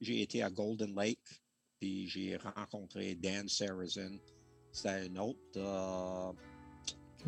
j'ai 0.00 0.22
été 0.22 0.42
à 0.42 0.50
Golden 0.50 0.94
Lake, 0.94 1.42
puis 1.78 2.08
j'ai 2.08 2.36
rencontré 2.36 3.14
Dan 3.14 3.48
Sarrazin. 3.48 4.18
C'était 4.72 5.08
un 5.08 5.16
autre 5.16 5.38
euh, 5.56 6.32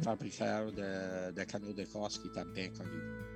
fabricant 0.02 0.70
de, 0.70 1.32
de 1.32 1.44
canaux 1.44 1.72
d'Écosse 1.72 2.18
qui 2.18 2.28
était 2.28 2.44
bien 2.44 2.68
connu. 2.68 3.31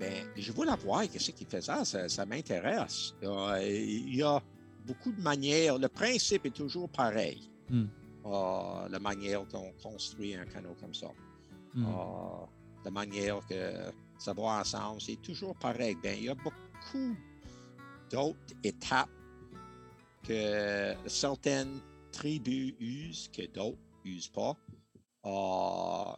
Ben, 0.00 0.26
je 0.34 0.50
voulais 0.50 0.74
voir 0.76 1.02
qu'est-ce 1.02 1.30
qu'il 1.30 1.46
faisait, 1.46 1.84
ça, 1.84 2.08
ça 2.08 2.24
m'intéresse. 2.24 3.14
il 3.22 4.16
y 4.16 4.22
a 4.22 4.42
beaucoup 4.86 5.12
de 5.12 5.20
manières. 5.20 5.78
Le 5.78 5.88
principe 5.88 6.46
est 6.46 6.56
toujours 6.56 6.88
pareil. 6.88 7.50
Hmm. 7.68 7.84
Euh, 8.24 8.88
la 8.88 8.98
manière 8.98 9.46
qu'on 9.48 9.70
construit 9.82 10.34
un 10.34 10.46
canot 10.46 10.74
comme 10.80 10.94
ça. 10.94 11.08
Hmm. 11.74 11.84
Euh, 11.84 12.46
la 12.82 12.90
manière 12.90 13.40
que 13.46 13.92
ça 14.18 14.32
va 14.32 14.60
ensemble, 14.60 15.02
c'est 15.02 15.20
toujours 15.20 15.54
pareil. 15.56 15.96
Ben, 16.02 16.16
il 16.16 16.24
y 16.24 16.28
a 16.30 16.34
beaucoup 16.34 17.14
d'autres 18.10 18.54
étapes 18.64 19.10
que 20.22 20.94
certaines 21.06 21.78
tribus 22.10 22.74
usent 22.80 23.28
que 23.28 23.46
d'autres 23.46 23.78
n'usent 24.02 24.28
pas. 24.28 24.56
Uh, 25.26 26.16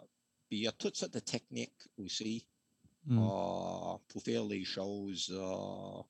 il 0.50 0.60
y 0.60 0.68
a 0.68 0.72
toutes 0.72 0.96
sortes 0.96 1.14
de 1.14 1.18
techniques 1.18 1.88
aussi 1.98 2.46
mm. 3.04 3.18
uh, 3.18 3.99
pour 4.09 4.23
faire 4.23 4.44
les 4.44 4.64
choses, 4.64 5.28
uh, 5.30 6.02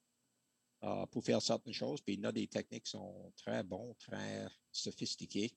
pour 1.10 1.24
faire 1.24 1.40
certaines 1.40 1.72
choses. 1.72 2.00
Puis 2.00 2.14
il 2.14 2.20
y 2.20 2.26
a 2.26 2.32
des 2.32 2.46
techniques 2.46 2.84
qui 2.84 2.90
sont 2.90 3.32
très 3.36 3.62
bons, 3.62 3.94
très 3.98 4.46
sophistiquées. 4.70 5.52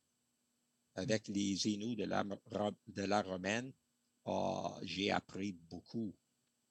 Avec 0.98 1.27
les 1.27 1.68
Inuits 1.68 1.98
de 1.98 2.06
la, 2.06 2.24
de 2.24 3.04
la 3.04 3.22
romaine, 3.22 3.74
j'ai 4.84 5.12
appris 5.12 5.51
beaucoup. 5.51 6.15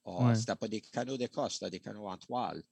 Ouais. 0.07 0.35
C'était 0.35 0.57
pas 0.57 0.69
des 0.69 0.81
canaux 0.81 1.19
d'Écosse, 1.19 1.55
c'était 1.55 1.71
des 1.71 1.81
canaux 1.81 2.09
en 2.09 2.17
toile. 2.17 2.63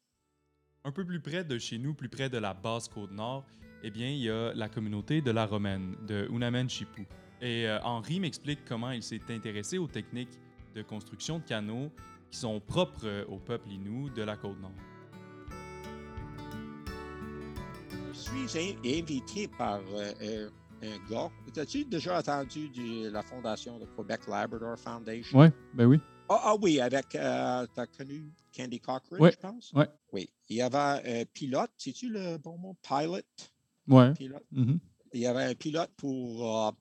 Un 0.85 0.93
peu 0.93 1.05
plus 1.05 1.21
près 1.21 1.45
de 1.45 1.59
chez 1.59 1.79
nous, 1.79 1.95
plus 1.95 2.09
près 2.09 2.31
de 2.31 2.39
la 2.39 2.55
basse 2.55 2.89
côte 2.89 3.13
nord, 3.13 3.45
eh 3.83 3.91
bien, 3.91 4.09
il 4.09 4.21
y 4.21 4.31
a 4.31 4.53
la 4.55 4.69
communauté 4.69 5.21
de 5.21 5.31
la 5.31 5.47
Romaine, 5.47 5.97
de 6.07 6.27
Unamen 6.31 6.69
Chipou. 6.69 7.05
Et 7.41 7.67
euh, 7.67 7.81
Henri 7.83 8.21
m'explique 8.21 8.65
comment 8.65 8.93
il 8.93 9.03
s'est 9.03 9.21
intéressé 9.29 9.79
aux 9.79 9.89
techniques 9.89 10.39
de 10.75 10.83
construction 10.83 11.39
de 11.39 11.45
canaux 11.45 11.91
qui 12.31 12.39
sont 12.39 12.61
propres 12.61 13.07
euh, 13.07 13.25
au 13.27 13.39
peuple 13.39 13.69
Innu 13.71 14.11
de 14.11 14.23
la 14.23 14.37
côte 14.37 14.59
nord. 14.61 14.73
Je 18.13 18.47
suis 18.49 18.99
invité 18.99 19.49
par 19.49 19.81
euh, 19.93 20.49
un 20.83 21.11
gars. 21.11 21.31
As-tu 21.57 21.85
déjà 21.85 22.19
entendu 22.19 22.69
de 22.71 23.11
la 23.11 23.23
fondation 23.23 23.79
de 23.79 23.87
Quebec 23.97 24.27
Labrador 24.29 24.79
Foundation? 24.79 25.39
Oui, 25.39 25.49
ben 25.75 25.87
oui. 25.87 26.01
Ah, 26.29 26.41
ah, 26.45 26.55
oui, 26.61 26.81
avec, 26.81 27.11
tu 27.11 27.19
as 27.19 27.67
connu 27.97 28.33
Candy 28.57 28.81
Cochran, 28.81 29.17
je 29.21 29.37
pense? 29.37 29.73
Oui. 29.75 29.85
Oui. 30.13 30.31
Il 30.49 30.57
y 30.57 30.63
avait 30.63 31.23
un 31.23 31.25
pilote, 31.25 31.71
sais-tu 31.77 32.09
le 32.09 32.39
bon 32.39 32.57
mot? 32.57 32.77
Pilot? 32.83 33.21
Oui. 33.89 34.05
Mm-hmm. 34.53 34.79
Il 35.15 35.21
y 35.21 35.27
avait 35.27 35.45
un 35.45 35.55
pilote 35.55 35.91
pour 35.97 36.75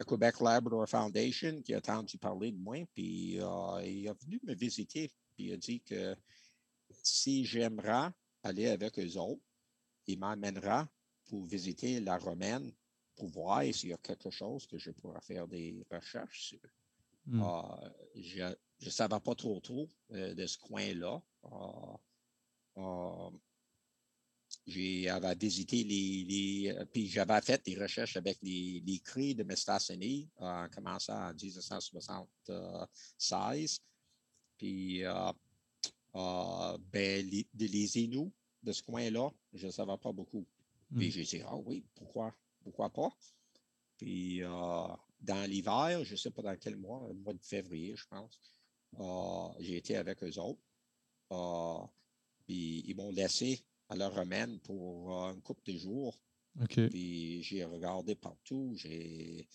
euh, 0.00 0.04
le 0.04 0.04
Quebec 0.04 0.40
Labrador 0.40 0.88
Foundation 0.88 1.62
qui 1.62 1.74
a 1.74 1.78
entendu 1.78 2.18
parler 2.18 2.52
de 2.52 2.58
moi, 2.58 2.84
puis 2.94 3.38
euh, 3.40 3.82
il 3.84 4.06
est 4.06 4.24
venu 4.24 4.40
me 4.42 4.54
visiter, 4.54 5.10
puis 5.34 5.46
il 5.46 5.52
a 5.52 5.56
dit 5.56 5.80
que 5.80 6.16
si 7.02 7.44
j'aimerais 7.44 8.10
aller 8.42 8.68
avec 8.68 8.98
eux 8.98 9.16
autres, 9.18 9.42
il 10.06 10.18
m'amènera 10.18 10.88
pour 11.26 11.44
visiter 11.44 12.00
la 12.00 12.18
Romaine 12.18 12.72
pour 13.14 13.28
voir 13.28 13.62
s'il 13.72 13.90
y 13.90 13.92
a 13.92 13.98
quelque 13.98 14.30
chose 14.30 14.66
que 14.66 14.78
je 14.78 14.90
pourrais 14.90 15.20
faire 15.20 15.46
des 15.46 15.84
recherches 15.90 16.48
sur. 16.48 16.58
Mm. 17.26 17.42
Euh, 17.42 17.90
je 18.16 18.86
ne 18.86 18.90
savais 18.90 19.20
pas 19.20 19.34
trop 19.34 19.60
trop 19.60 19.88
de 20.08 20.46
ce 20.46 20.58
coin-là. 20.58 21.22
J'avais 24.66 25.34
visité 25.34 25.82
les, 25.84 26.24
les 26.24 26.74
euh, 26.76 26.84
puis 26.84 27.06
j'avais 27.08 27.40
fait 27.40 27.64
des 27.64 27.80
recherches 27.80 28.16
avec 28.16 28.36
les, 28.42 28.82
les 28.84 28.98
cris 28.98 29.34
de 29.34 29.42
Mestassini 29.42 30.28
en 30.36 30.68
commençant 30.68 31.30
en 31.30 31.34
1976. 31.34 33.80
Puis 34.56 35.04
euh, 35.04 35.32
euh, 36.14 36.78
ben, 36.92 37.28
les, 37.28 37.48
les 37.54 37.98
Inuits 37.98 38.32
de 38.62 38.72
ce 38.72 38.82
coin-là, 38.82 39.30
je 39.52 39.66
ne 39.66 39.72
savais 39.72 39.98
pas 39.98 40.12
beaucoup. 40.12 40.46
Puis 40.96 41.08
hmm. 41.08 41.10
j'ai 41.10 41.24
dit, 41.24 41.42
ah 41.46 41.56
oui, 41.56 41.84
pourquoi, 41.94 42.34
pourquoi 42.62 42.90
pas? 42.90 43.10
Puis 43.96 44.40
dans 44.40 45.48
l'hiver, 45.48 46.04
je 46.04 46.12
ne 46.12 46.16
sais 46.16 46.30
pas 46.30 46.42
dans 46.42 46.56
quel 46.56 46.76
mois, 46.76 47.06
le 47.08 47.14
mois 47.14 47.34
de 47.34 47.42
février, 47.42 47.94
je 47.94 48.06
pense, 48.08 48.40
j'ai 49.60 49.76
été 49.76 49.96
avec 49.96 50.24
eux 50.24 50.38
autres. 50.38 50.62
puis 52.46 52.82
ils 52.86 52.96
m'ont 52.96 53.10
laissé 53.10 53.62
à 53.90 53.96
leur 53.96 54.14
remède 54.14 54.60
pour 54.62 55.10
une 55.28 55.42
couple 55.42 55.72
de 55.72 55.76
jours. 55.76 56.18
Puis 56.68 57.42
j'ai 57.42 57.64
regardé 57.64 58.14
partout. 58.14 58.72
J'ai. 58.76 59.46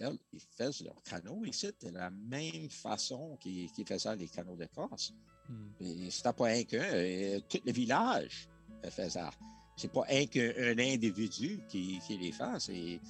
Ils, 0.00 0.40
faisaient 0.56 0.84
leurs 0.84 1.02
canaux 1.02 1.44
ici 1.44 1.68
de 1.80 1.88
la 1.88 2.10
même 2.10 2.68
façon 2.70 3.36
qu'ils 3.38 3.70
faisaient 3.86 4.16
les 4.16 4.28
canaux 4.28 4.56
de 4.56 4.66
Corse. 4.66 5.12
Hmm. 5.48 6.08
C'était 6.10 6.32
pas 6.32 6.48
un 6.48 6.62
qu'un. 6.62 7.40
Tout 7.48 7.60
le 7.64 7.72
village 7.72 8.48
faisait 8.84 9.10
ça. 9.10 9.30
C'est 9.76 9.92
pas 9.92 10.04
un 10.10 10.26
qu'un 10.26 10.78
individu 10.78 11.60
qui, 11.68 12.00
les 12.10 12.32
fait. 12.32 13.00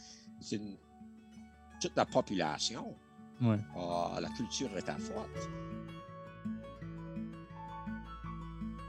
C'est 0.40 0.60
toute 1.80 1.96
la 1.96 2.06
population. 2.06 2.94
Ouais. 3.40 3.58
La 4.20 4.28
culture 4.36 4.76
est 4.76 4.88
à 4.88 4.98
forte. 4.98 5.48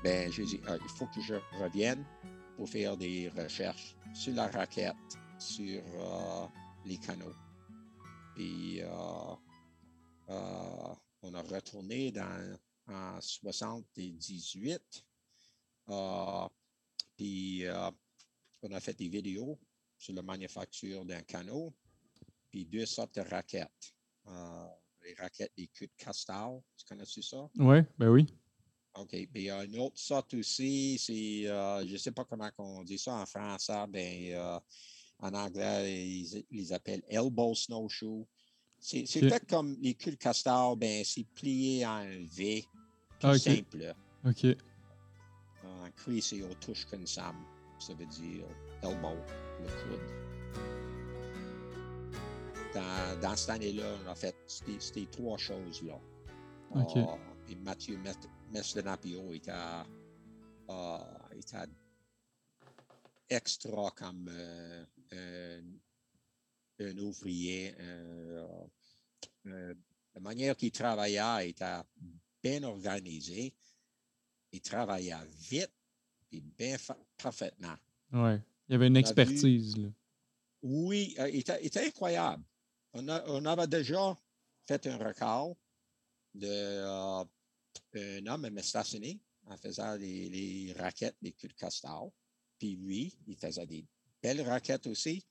Ben, 0.01 0.31
j'ai 0.31 0.45
dit, 0.45 0.61
ah, 0.65 0.77
il 0.81 0.89
faut 0.89 1.07
que 1.07 1.19
je 1.19 1.35
revienne 1.61 2.05
pour 2.55 2.69
faire 2.69 2.95
des 2.95 3.27
recherches 3.29 3.97
sur 4.13 4.33
la 4.33 4.47
raquette, 4.47 4.95
sur 5.37 5.81
euh, 5.85 6.47
les 6.85 6.97
canaux. 6.97 7.35
Puis, 8.33 8.81
euh, 8.81 9.35
euh, 10.29 10.95
on 11.21 11.33
a 11.33 11.41
retourné 11.41 12.13
dans, 12.13 12.57
en 12.87 13.19
78. 13.19 15.05
puis, 17.17 17.65
on 18.61 18.71
a 18.71 18.79
fait 18.79 18.97
des 18.97 19.09
vidéos 19.09 19.59
sur 19.97 20.13
la 20.13 20.21
manufacture 20.21 21.03
d'un 21.03 21.21
canot, 21.23 21.73
puis 22.49 22.65
deux 22.65 22.85
sortes 22.85 23.15
de 23.15 23.21
raquettes. 23.21 23.93
les 25.01 25.13
raquettes 25.15 25.51
des 25.57 25.67
culs 25.67 25.87
de 25.87 26.03
castor, 26.03 26.63
tu 26.77 26.85
connais-tu 26.85 27.21
ça? 27.21 27.49
Oui, 27.57 27.79
ben 27.97 28.07
oui. 28.09 28.33
OK. 28.99 29.09
Puis 29.09 29.29
il 29.35 29.43
y 29.43 29.49
a 29.49 29.63
une 29.63 29.79
autre 29.79 29.97
sorte 29.97 30.33
aussi, 30.33 30.97
c'est, 30.99 31.49
euh, 31.49 31.85
je 31.87 31.93
ne 31.93 31.97
sais 31.97 32.11
pas 32.11 32.25
comment 32.25 32.49
on 32.57 32.83
dit 32.83 32.97
ça 32.97 33.13
en 33.13 33.25
français, 33.25 33.85
ben, 33.87 34.31
euh, 34.33 34.59
en 35.19 35.33
anglais, 35.33 36.07
ils, 36.07 36.45
les 36.51 36.73
appellent 36.73 37.03
elbow 37.07 37.55
snowshoe. 37.55 38.25
C'est 38.79 39.05
fait 39.05 39.45
comme 39.49 39.77
les 39.81 39.93
culs 39.93 40.17
castor, 40.17 40.75
ben, 40.77 41.03
c'est 41.03 41.25
plié 41.35 41.85
en 41.85 42.05
V, 42.23 42.65
tout 43.19 43.37
simple. 43.37 43.93
OK. 44.25 44.45
En 45.63 45.91
cri, 45.91 46.21
c'est 46.21 46.41
au 46.41 46.53
touche 46.55 46.85
ça. 47.05 47.33
Ça 47.79 47.93
veut 47.93 48.05
dire 48.05 48.45
elbow, 48.81 49.15
le 49.61 49.67
coude. 49.67 50.01
Dans, 52.73 53.19
dans 53.21 53.35
cette 53.35 53.49
année-là, 53.49 53.85
on 54.05 54.09
a 54.09 54.15
fait 54.15 54.35
ces 54.47 55.05
trois 55.07 55.37
choses-là. 55.37 55.99
OK. 56.75 56.95
Uh, 56.95 57.51
et 57.51 57.55
Mathieu 57.55 57.97
Mesdenapio 58.51 59.33
était, 59.33 59.51
uh, 60.69 61.37
était 61.37 61.69
extra 63.29 63.91
comme 63.91 64.27
euh, 64.29 64.85
un, 66.79 66.85
un, 66.85 66.97
ouvrier. 66.97 67.75
Euh, 67.79 68.45
euh, 69.47 69.73
la 70.15 70.21
manière 70.21 70.55
qu'il 70.55 70.71
travaillait 70.71 71.49
était 71.49 71.81
bien 72.41 72.63
organisée. 72.63 73.53
Il 74.51 74.61
travaillait 74.61 75.13
vite 75.49 75.71
et 76.31 76.41
bien 76.41 76.75
parfaitement. 77.21 77.75
Oui, 78.11 78.35
il 78.67 78.71
y 78.71 78.75
avait 78.75 78.87
une 78.87 78.97
expertise. 78.97 79.77
là. 79.77 79.89
Oui, 80.61 81.15
il 81.17 81.37
était, 81.37 81.63
était, 81.65 81.85
incroyable. 81.85 82.43
On, 82.93 83.07
a, 83.07 83.23
on, 83.27 83.45
avait 83.45 83.67
déjà 83.67 84.17
fait 84.67 84.87
un 84.87 84.97
record 84.97 85.55
de 86.33 87.23
un 87.95 88.25
homme 88.27 88.45
aimait 88.45 88.63
stationner 88.63 89.19
en 89.45 89.57
faisant 89.57 89.95
les, 89.95 90.73
raquettes 90.77 91.17
des 91.21 91.31
culs 91.31 91.49
de 91.49 91.53
castor. 91.53 92.11
Puis 92.57 92.75
lui, 92.75 93.17
il 93.27 93.35
faisait 93.35 93.65
des 93.65 93.85
belles 94.21 94.41
raquettes 94.41 94.87
aussi. 94.87 95.25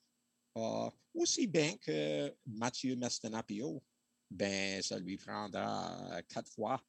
Uh, 0.57 0.91
aussi 1.15 1.47
bien 1.47 1.77
que 1.77 2.35
Mathieu 2.47 2.97
Mestenapio, 2.97 3.83
ben, 4.31 4.83
ça 4.83 4.99
lui 4.99 5.17
prendra 5.17 6.21
quatre 6.29 6.51
fois 6.51 6.83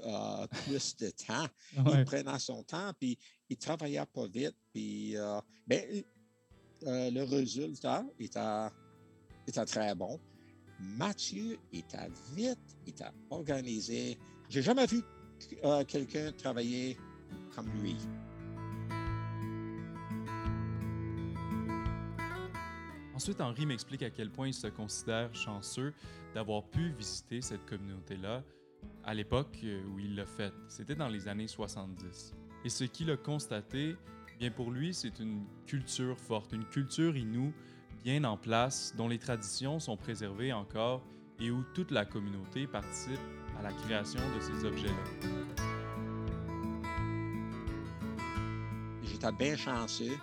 uh, 0.00 0.46
plus 0.64 0.96
de 0.96 1.10
temps. 1.10 1.46
Il 1.98 2.04
prenait 2.04 2.38
son 2.38 2.62
temps, 2.64 2.92
puis 2.98 3.18
il 3.48 3.56
travaillait 3.56 4.04
pas 4.06 4.26
vite. 4.26 4.56
Puis, 4.72 5.12
uh, 5.12 5.40
ben, 5.66 6.04
le 6.82 7.22
résultat 7.22 8.04
était, 8.18 8.68
était 9.46 9.64
très 9.64 9.94
bon. 9.94 10.20
Mathieu 10.80 11.58
était 11.72 12.10
vite, 12.34 12.58
il 12.86 12.90
était 12.90 13.04
organisé, 13.30 14.18
j'ai 14.48 14.62
jamais 14.62 14.86
vu 14.86 15.02
euh, 15.64 15.84
quelqu'un 15.84 16.32
travailler 16.32 16.96
comme 17.54 17.68
lui. 17.80 17.96
Ensuite, 23.14 23.40
Henri 23.40 23.66
m'explique 23.66 24.02
à 24.02 24.10
quel 24.10 24.30
point 24.30 24.46
il 24.46 24.54
se 24.54 24.68
considère 24.68 25.34
chanceux 25.34 25.92
d'avoir 26.34 26.64
pu 26.64 26.90
visiter 26.90 27.42
cette 27.42 27.66
communauté-là 27.66 28.44
à 29.04 29.12
l'époque 29.12 29.58
euh, 29.64 29.82
où 29.92 29.98
il 29.98 30.14
l'a 30.14 30.26
faite. 30.26 30.54
C'était 30.68 30.94
dans 30.94 31.08
les 31.08 31.26
années 31.26 31.48
70. 31.48 32.34
Et 32.64 32.68
ce 32.68 32.84
qu'il 32.84 33.10
a 33.10 33.16
constaté, 33.16 33.96
bien 34.38 34.50
pour 34.50 34.70
lui, 34.70 34.94
c'est 34.94 35.18
une 35.18 35.44
culture 35.66 36.18
forte, 36.18 36.52
une 36.52 36.64
culture 36.64 37.16
inoue 37.16 37.52
bien 38.04 38.22
en 38.24 38.36
place, 38.36 38.94
dont 38.96 39.08
les 39.08 39.18
traditions 39.18 39.80
sont 39.80 39.96
préservées 39.96 40.52
encore 40.52 41.04
et 41.40 41.50
où 41.50 41.64
toute 41.74 41.90
la 41.90 42.04
communauté 42.04 42.66
participe 42.66 43.20
à 43.58 43.62
la 43.62 43.72
création 43.72 44.20
de 44.34 44.40
ces 44.40 44.64
objets-là. 44.64 45.04
J'étais 49.02 49.32
bien 49.32 49.56
chanceux 49.56 50.16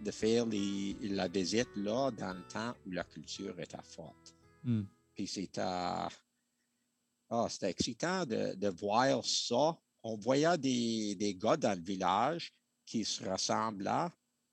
de 0.00 0.10
faire 0.10 0.46
la 0.46 1.28
visite 1.28 1.68
là 1.76 2.10
dans 2.10 2.34
le 2.34 2.42
temps 2.48 2.74
où 2.86 2.90
la 2.90 3.04
culture 3.04 3.58
était 3.58 3.76
forte. 3.82 4.34
Hmm. 4.62 4.82
Puis 5.14 5.26
c'était 5.26 5.60
ah, 5.60 7.46
c'était 7.48 7.70
excitant 7.70 8.24
de, 8.26 8.68
voir 8.68 9.24
ça. 9.24 9.76
On 10.02 10.16
voyait 10.16 10.58
des, 10.58 11.14
des, 11.14 11.34
gars 11.34 11.56
dans 11.56 11.76
le 11.76 11.84
village 11.84 12.52
qui 12.84 13.04
se 13.04 13.24
ressemblaient 13.24 14.10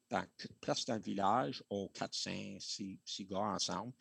dans 0.10 0.26
presque 0.60 0.88
dans 0.88 0.96
le 0.96 1.02
village, 1.02 1.64
aux 1.70 1.90
4, 1.90 2.14
5, 2.14 2.58
6 2.60 3.26
gars 3.26 3.40
ensemble. 3.40 3.94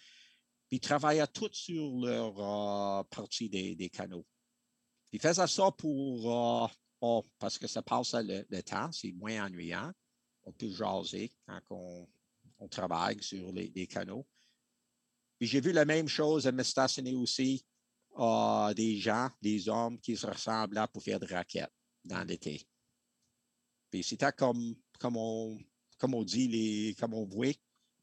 Puis 0.71 0.77
ils 0.77 0.81
travaillaient 0.81 1.27
tous 1.27 1.51
sur 1.53 1.91
leur 1.97 2.39
euh, 2.39 3.03
partie 3.11 3.49
des, 3.49 3.91
canaux. 3.91 4.25
Ils 5.11 5.21
faisaient 5.21 5.49
ça 5.49 5.71
pour, 5.73 6.65
euh, 6.65 6.69
oh, 7.01 7.25
parce 7.41 7.59
que 7.59 7.67
ça 7.67 7.83
passe 7.83 8.15
le, 8.15 8.63
temps, 8.63 8.93
c'est 8.93 9.11
moins 9.11 9.47
ennuyant. 9.47 9.91
On 10.45 10.53
peut 10.53 10.71
jaser 10.71 11.33
quand 11.45 11.61
on, 11.71 12.69
travaille 12.69 13.21
sur 13.21 13.51
les, 13.51 13.87
canaux. 13.89 14.25
Puis 15.41 15.49
j'ai 15.49 15.61
vu 15.61 15.73
la 15.73 15.85
même 15.85 16.07
chose 16.07 16.47
à 16.47 16.53
me 16.53 17.17
aussi 17.17 17.67
euh, 18.17 18.73
des 18.73 18.97
gens, 18.97 19.29
des 19.43 19.69
hommes 19.69 19.99
qui 19.99 20.17
se 20.17 20.25
ressemblaient 20.25 20.87
pour 20.93 21.03
faire 21.03 21.19
des 21.19 21.35
raquettes 21.35 21.73
dans 22.05 22.23
l'été. 22.23 22.65
Puis 23.91 24.05
c'était 24.05 24.31
comme, 24.31 24.77
comme, 25.01 25.17
on, 25.17 25.59
comme 25.99 26.15
on 26.15 26.23
dit, 26.23 26.47
les, 26.47 26.95
comme 26.95 27.15
on 27.15 27.25
voit 27.25 27.55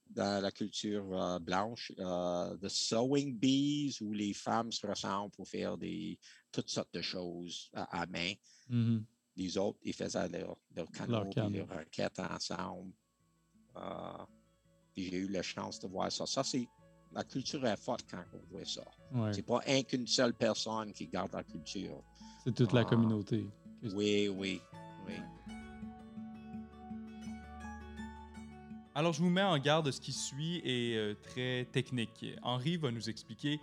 dans 0.09 0.41
la 0.41 0.51
culture 0.51 1.05
euh, 1.11 1.39
blanche, 1.39 1.91
euh, 1.99 2.57
the 2.57 2.69
sewing 2.69 3.37
bees, 3.37 4.01
où 4.01 4.13
les 4.13 4.33
femmes 4.33 4.71
se 4.71 4.85
ressemblent 4.85 5.31
pour 5.31 5.47
faire 5.47 5.77
des, 5.77 6.17
toutes 6.51 6.69
sortes 6.69 6.93
de 6.93 7.01
choses 7.01 7.69
à, 7.73 8.05
main. 8.07 8.33
Mm-hmm. 8.69 9.03
Les 9.35 9.57
autres, 9.57 9.79
ils 9.83 9.93
faisaient 9.93 10.29
leurs 10.29 10.57
leur 10.75 10.91
canaux 10.91 11.29
et 11.29 11.57
leurs 11.57 11.69
raquettes 11.69 12.19
ensemble. 12.19 12.91
Euh, 13.75 14.25
j'ai 14.95 15.17
eu 15.17 15.27
la 15.27 15.43
chance 15.43 15.79
de 15.79 15.87
voir 15.87 16.11
ça. 16.11 16.25
Ça, 16.25 16.43
c'est 16.43 16.67
la 17.13 17.23
culture 17.23 17.65
est 17.65 17.77
forte 17.77 18.05
quand 18.09 18.23
on 18.33 18.51
voit 18.51 18.65
ça. 18.65 18.83
C'est 19.31 19.45
pas 19.45 19.61
un 19.67 19.81
qu'une 19.83 20.07
seule 20.07 20.33
personne 20.33 20.91
qui 20.91 21.07
garde 21.07 21.33
la 21.33 21.43
culture. 21.43 22.03
C'est 22.43 22.53
toute 22.53 22.73
la 22.73 22.81
ah. 22.81 22.85
communauté. 22.85 23.47
Oui, 23.93 24.27
oui, 24.27 24.61
oui. 25.05 25.13
Alors, 28.97 29.13
je 29.13 29.21
vous 29.21 29.29
mets 29.29 29.43
en 29.43 29.59
garde, 29.59 29.91
ce 29.91 30.01
qui 30.01 30.11
suit 30.11 30.59
est 30.65 30.97
euh, 30.97 31.13
très 31.21 31.65
technique. 31.71 32.25
Henri 32.41 32.77
va 32.77 32.89
nous 32.89 33.11
expliquer 33.11 33.59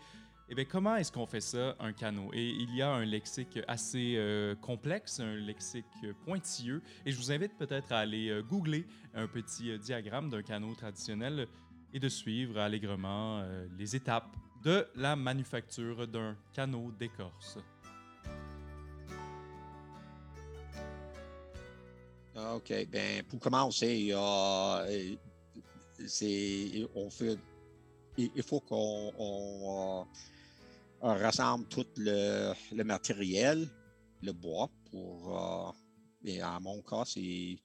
eh 0.48 0.64
comment 0.64 0.94
est-ce 0.94 1.10
qu'on 1.10 1.26
fait 1.26 1.40
ça, 1.40 1.74
un 1.80 1.92
canot? 1.92 2.30
Et 2.32 2.50
il 2.50 2.72
y 2.72 2.82
a 2.82 2.90
un 2.90 3.04
lexique 3.04 3.58
assez 3.66 4.14
euh, 4.16 4.54
complexe, 4.54 5.18
un 5.18 5.34
lexique 5.34 6.06
pointilleux. 6.24 6.82
Et 7.04 7.10
je 7.10 7.16
vous 7.16 7.32
invite 7.32 7.58
peut-être 7.58 7.90
à 7.90 7.98
aller 7.98 8.28
euh, 8.28 8.42
googler 8.44 8.86
un 9.12 9.26
petit 9.26 9.76
diagramme 9.80 10.30
d'un 10.30 10.42
canot 10.42 10.76
traditionnel 10.76 11.48
et 11.92 11.98
de 11.98 12.08
suivre 12.08 12.60
allègrement 12.60 13.44
les 13.76 13.96
étapes 13.96 14.36
de 14.62 14.86
la 14.94 15.16
manufacture 15.16 16.06
d'un 16.06 16.36
canot 16.52 16.92
d'écorce. 16.92 17.58
OK. 22.56 22.86
Ben, 22.90 23.22
pour 23.24 23.40
commencer, 23.40 24.12
c'est, 26.06 26.88
on 26.94 27.10
fait, 27.10 27.38
il 28.16 28.42
faut 28.42 28.60
qu'on 28.60 29.12
on 31.00 31.14
rassemble 31.18 31.66
tout 31.66 31.86
le, 31.96 32.52
le 32.72 32.84
matériel, 32.84 33.68
le 34.22 34.32
bois 34.32 34.70
pour. 34.90 35.38
euh, 35.38 35.72
et 36.24 36.42
en 36.42 36.60
mon 36.60 36.80
cas, 36.82 37.04
c'est. 37.04 37.56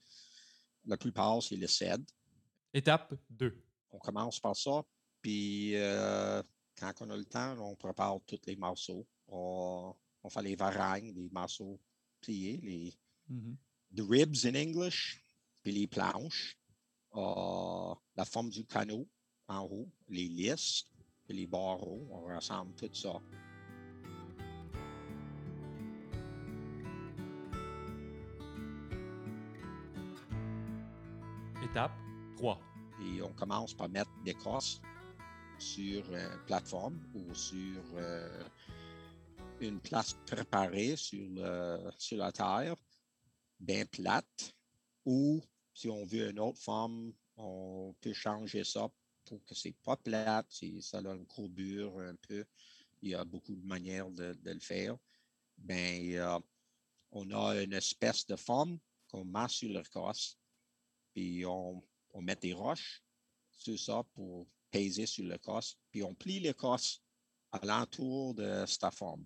La 0.85 0.97
plupart, 0.97 1.41
c'est 1.43 1.55
le 1.55 1.67
cèdre. 1.67 2.03
Étape 2.73 3.13
2. 3.29 3.55
On 3.91 3.99
commence 3.99 4.39
par 4.39 4.55
ça. 4.55 4.83
Puis, 5.21 5.75
euh, 5.75 6.41
quand 6.77 6.93
on 7.01 7.09
a 7.11 7.17
le 7.17 7.25
temps, 7.25 7.57
on 7.59 7.75
prépare 7.75 8.17
tous 8.25 8.39
les 8.47 8.55
morceaux. 8.55 9.05
On, 9.27 9.93
on 10.23 10.29
fait 10.29 10.41
les 10.41 10.55
varagnes, 10.55 11.13
les 11.15 11.29
morceaux 11.29 11.79
pliés, 12.21 12.59
les 12.63 12.93
Mhm. 13.29 13.55
The 13.95 14.01
ribs 14.07 14.45
in 14.45 14.55
English, 14.55 15.23
puis 15.63 15.71
les 15.71 15.87
planches, 15.87 16.57
euh, 17.15 17.93
la 18.15 18.25
forme 18.25 18.49
du 18.49 18.65
canot 18.65 19.07
en 19.47 19.61
haut, 19.63 19.89
les 20.09 20.27
lisses, 20.27 20.85
puis 21.25 21.35
les 21.37 21.47
barreaux. 21.47 22.07
On 22.11 22.23
rassemble 22.25 22.73
tout 22.75 22.89
ça. 22.93 23.19
Étape 31.63 31.91
3. 32.37 32.59
Et 33.01 33.21
on 33.21 33.31
commence 33.33 33.73
par 33.73 33.89
mettre 33.89 34.11
l'écorce 34.25 34.81
sur 35.57 36.03
une 36.13 36.39
plateforme 36.45 36.99
ou 37.13 37.33
sur 37.33 37.81
euh, 37.95 38.43
une 39.61 39.79
place 39.79 40.13
préparée 40.25 40.95
sur, 40.95 41.19
le- 41.29 41.91
sur 41.97 42.17
la 42.17 42.31
terre, 42.31 42.75
bien 43.59 43.85
plate. 43.85 44.53
Ou 45.05 45.41
si 45.73 45.89
on 45.89 46.05
veut 46.05 46.29
une 46.29 46.39
autre 46.39 46.59
forme, 46.59 47.13
on 47.37 47.95
peut 48.01 48.13
changer 48.13 48.63
ça 48.63 48.89
pour 49.25 49.43
que 49.45 49.55
c'est 49.55 49.75
pas 49.83 49.95
plate, 49.95 50.47
ça 50.81 50.97
a 50.97 51.13
une 51.13 51.25
courbure 51.25 51.99
un 51.99 52.15
peu. 52.15 52.45
Il 53.01 53.09
y 53.09 53.15
a 53.15 53.23
beaucoup 53.23 53.55
de 53.55 53.65
manières 53.65 54.09
de, 54.09 54.37
le 54.43 54.59
faire. 54.59 54.97
Ben, 55.57 56.41
on 57.11 57.31
a 57.31 57.61
une 57.61 57.73
espèce 57.73 58.25
de 58.25 58.35
forme 58.35 58.79
qu'on 59.07 59.23
met 59.23 59.47
sur 59.47 59.69
l'écorce, 59.69 60.37
puis 61.13 61.45
on, 61.45 61.83
on 62.13 62.21
met 62.21 62.35
des 62.35 62.53
roches 62.53 63.03
sur 63.51 63.77
ça 63.79 64.03
pour 64.13 64.47
peser 64.71 65.05
sur 65.05 65.25
l'écorce, 65.25 65.77
puis 65.91 66.03
on 66.03 66.13
plie 66.13 66.39
l'écorce 66.39 67.01
alentour 67.51 68.33
de 68.35 68.65
cette 68.67 68.93
forme. 68.93 69.25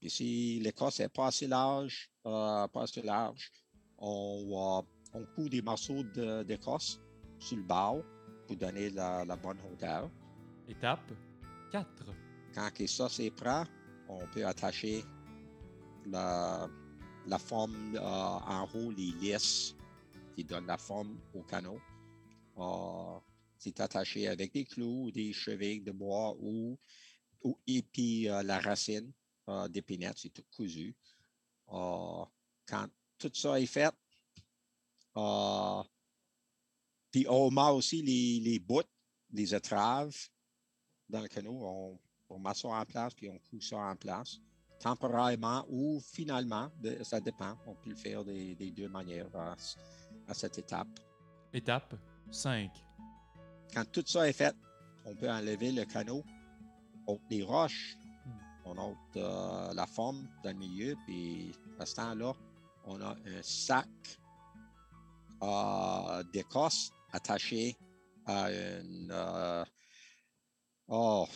Puis 0.00 0.10
si 0.10 0.60
l'écorce 0.60 1.00
n'est 1.00 1.08
pas 1.08 1.28
assez 1.28 1.46
large, 1.46 2.10
euh, 2.26 2.68
pas 2.68 2.82
assez 2.82 3.02
large, 3.02 3.50
on, 3.98 4.84
on 5.12 5.24
coud 5.34 5.50
des 5.50 5.62
morceaux 5.62 6.02
de- 6.02 6.42
d'écorce 6.42 7.00
sur 7.38 7.56
le 7.56 7.62
bord 7.62 8.02
pour 8.46 8.56
donner 8.56 8.90
la, 8.90 9.24
la 9.24 9.36
bonne 9.36 9.58
hauteur. 9.70 10.10
Étape 10.68 11.12
4. 11.72 11.86
Quand 12.54 12.70
que 12.72 12.86
ça 12.86 13.08
c'est 13.08 13.30
prêt, 13.30 13.64
on 14.08 14.26
peut 14.28 14.46
attacher 14.46 15.02
la, 16.06 16.68
la 17.26 17.38
forme 17.38 17.96
euh, 17.96 18.00
en 18.00 18.68
haut, 18.74 18.90
les 18.90 19.12
lisses 19.20 19.74
qui 20.34 20.44
donnent 20.44 20.66
la 20.66 20.78
forme 20.78 21.18
au 21.34 21.42
canot. 21.42 21.78
Euh, 22.58 23.18
c'est 23.58 23.80
attaché 23.80 24.28
avec 24.28 24.52
des 24.52 24.64
clous, 24.64 25.10
des 25.10 25.32
chevilles 25.32 25.80
de 25.80 25.92
bois 25.92 26.36
ou, 26.38 26.76
ou 27.42 27.58
et 27.66 27.82
puis 27.82 28.28
euh, 28.28 28.42
la 28.42 28.58
racine 28.60 29.10
euh, 29.48 29.68
d'épinette, 29.68 30.18
c'est 30.18 30.30
tout 30.30 30.44
cousu. 30.54 30.94
Quand 31.66 32.86
tout 33.28 33.34
ça 33.34 33.58
est 33.58 33.66
fait, 33.66 33.92
euh, 35.16 35.82
puis 37.10 37.26
on 37.28 37.50
met 37.50 37.70
aussi 37.70 38.02
les, 38.02 38.40
les 38.40 38.58
bouts, 38.58 38.82
les 39.32 39.54
étraves 39.54 40.14
dans 41.08 41.20
le 41.20 41.28
canot. 41.28 41.58
On, 41.62 41.98
on 42.28 42.38
met 42.38 42.54
ça 42.54 42.68
en 42.68 42.84
place, 42.84 43.14
puis 43.14 43.28
on 43.28 43.38
coud 43.38 43.62
ça 43.62 43.76
en 43.76 43.96
place, 43.96 44.38
temporairement 44.80 45.64
ou 45.68 46.00
finalement, 46.00 46.70
ça 47.02 47.20
dépend. 47.20 47.56
On 47.66 47.74
peut 47.74 47.90
le 47.90 47.96
faire 47.96 48.24
des, 48.24 48.54
des 48.56 48.70
deux 48.70 48.88
manières 48.88 49.34
à, 49.34 49.54
à 50.28 50.34
cette 50.34 50.58
étape. 50.58 50.88
Étape 51.52 51.94
5. 52.30 52.70
Quand 53.72 53.84
tout 53.90 54.04
ça 54.06 54.28
est 54.28 54.32
fait, 54.32 54.54
on 55.04 55.14
peut 55.14 55.30
enlever 55.30 55.72
le 55.72 55.84
canot, 55.84 56.24
ôte 57.06 57.22
les 57.30 57.42
roches, 57.42 57.96
on 58.64 58.76
ôte 58.76 59.16
euh, 59.16 59.72
la 59.72 59.86
forme 59.86 60.28
dans 60.42 60.50
le 60.50 60.58
milieu, 60.58 60.96
puis 61.06 61.52
à 61.78 61.86
ce 61.86 61.94
temps-là, 61.96 62.32
on 62.86 63.00
a 63.00 63.10
un 63.26 63.42
sac 63.42 63.88
euh, 65.42 66.22
d'écorce 66.32 66.90
attaché 67.12 67.76
à 68.26 68.50
une. 68.50 69.10
euh, 69.10 69.64
oh, 70.88 71.26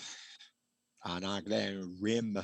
en 1.05 1.23
anglais, 1.23 1.75
un 1.75 1.89
rim. 2.03 2.43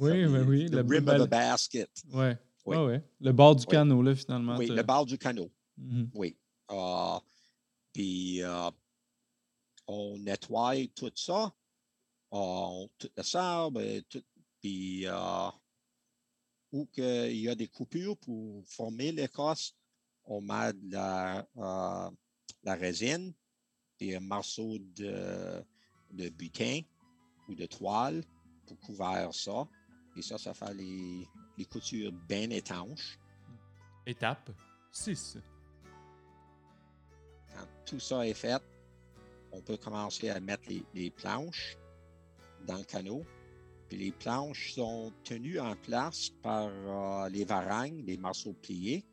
Oui, 0.00 0.10
oui, 0.10 0.18
les- 0.22 0.26
oui. 0.42 0.68
Le, 0.68 0.80
rim 0.80 1.04
ben, 1.04 1.16
of 1.16 1.22
a 1.22 1.26
basket. 1.26 1.90
ouais. 2.12 2.36
Oui. 2.66 2.76
Ouais, 2.78 2.84
ouais. 2.86 3.04
Le 3.20 3.32
bord 3.32 3.54
du 3.56 3.64
Oui. 3.66 3.72
canot, 3.72 4.02
là, 4.02 4.14
finalement. 4.16 4.56
Oui, 4.56 4.68
le 4.68 4.82
bord 4.82 5.04
du 5.04 5.18
canot. 5.18 5.50
Mhm. 5.76 6.10
Oui. 6.14 6.36
Euh, 6.70 7.18
puis 7.92 8.42
euh, 8.42 8.70
on 9.86 10.16
nettoie 10.18 10.86
tout 10.96 11.12
ça. 11.14 11.44
Euh, 11.44 11.50
on, 12.30 12.88
tout 12.98 13.10
le 13.14 13.22
sable, 13.22 14.02
tout, 14.08 14.22
puis 14.60 15.06
euh, 16.74 16.78
où 16.78 16.86
que 16.86 17.30
il 17.30 17.40
y 17.40 17.48
a 17.48 17.54
des 17.54 17.68
coupures 17.68 18.16
pour 18.18 18.64
former 18.66 19.12
l'écorce, 19.12 19.74
on 20.24 20.40
met 20.40 20.72
de 20.72 20.92
la, 20.92 21.46
euh, 21.56 22.10
la 22.62 22.74
résine 22.74 23.32
et 24.00 24.16
un 24.16 24.20
morceau 24.20 24.78
de, 24.96 25.62
de 26.12 26.28
butin 26.30 26.80
ou 27.48 27.54
de 27.54 27.66
toile 27.66 28.24
pour 28.66 28.78
couvrir 28.80 29.34
ça. 29.34 29.68
Et 30.16 30.22
ça, 30.22 30.38
ça 30.38 30.54
fait 30.54 30.74
les, 30.74 31.28
les 31.58 31.64
coutures 31.64 32.12
bien 32.28 32.50
étanches. 32.50 33.18
Étape 34.06 34.50
6. 34.92 35.38
Quand 37.48 37.66
tout 37.84 38.00
ça 38.00 38.26
est 38.26 38.34
fait, 38.34 38.62
on 39.52 39.60
peut 39.60 39.76
commencer 39.76 40.30
à 40.30 40.40
mettre 40.40 40.68
les, 40.68 40.84
les 40.94 41.10
planches 41.10 41.76
dans 42.66 42.76
le 42.76 42.84
canot. 42.84 43.24
Puis 43.88 43.98
les 43.98 44.12
planches 44.12 44.72
sont 44.74 45.12
tenues 45.24 45.60
en 45.60 45.76
place 45.76 46.30
par 46.42 46.68
euh, 46.68 47.28
les 47.28 47.44
varagnes, 47.44 48.02
les 48.04 48.16
morceaux 48.16 48.54
pliés. 48.54 49.04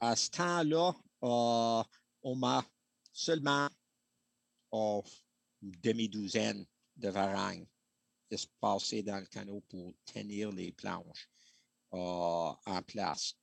À 0.00 0.14
ce 0.14 0.30
temps-là, 0.30 0.94
euh, 1.24 1.82
on 2.22 2.36
met 2.36 2.64
seulement 3.12 3.68
oh, 4.70 5.02
une 5.62 5.72
demi-douzaine 5.82 6.64
de 6.96 7.08
varagnes 7.08 7.66
espacées 8.30 9.02
dans 9.02 9.18
le 9.18 9.26
canot 9.26 9.62
pour 9.68 9.92
tenir 10.04 10.52
les 10.52 10.70
planches 10.72 11.28
euh, 11.94 12.52
en 12.66 12.82
place. 12.86 13.34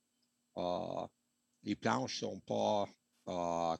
Les 1.62 1.76
planches 1.76 2.22
ne 2.22 2.28
sont 2.28 2.40
pas 2.40 2.86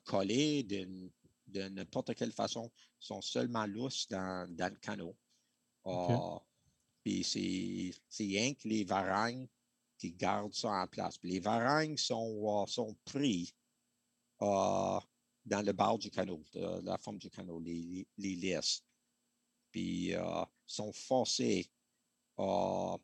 collées 0.05 0.63
d'une- 0.65 1.11
de 1.47 1.69
n'importe 1.69 2.15
quelle 2.15 2.33
façon, 2.33 2.71
sont 2.99 3.23
seulement 3.23 3.65
lousses 3.67 4.09
dans, 4.09 4.47
dans 4.51 4.71
le 4.73 4.79
canot. 4.79 5.17
Euh, 7.07 7.23
Puis 7.25 7.95
c'est 8.09 8.25
rien 8.25 8.55
que 8.55 8.69
les 8.69 8.85
varagnes 8.85 9.47
qui 9.99 10.13
gardent 10.13 10.55
ça 10.55 10.71
en 10.71 10.87
place. 10.87 11.19
Les 11.23 11.41
varagnes 11.41 11.97
sont, 11.97 12.63
euh, 12.63 12.67
sont 12.67 12.95
pris 13.05 13.55
euh, 14.43 15.01
dans 15.45 15.63
le 15.65 15.73
bord 15.73 15.99
du 15.99 16.11
canot, 16.11 16.45
de 16.53 16.85
la 16.85 16.99
forme 16.99 17.19
du 17.19 17.31
canot, 17.31 17.61
les, 17.61 18.07
les, 18.19 18.35
lisses. 18.35 18.83
Puis 19.71 20.15
euh, 20.15 20.45
sont 20.67 20.93
forcés 20.93 21.71
euh, 22.39 22.99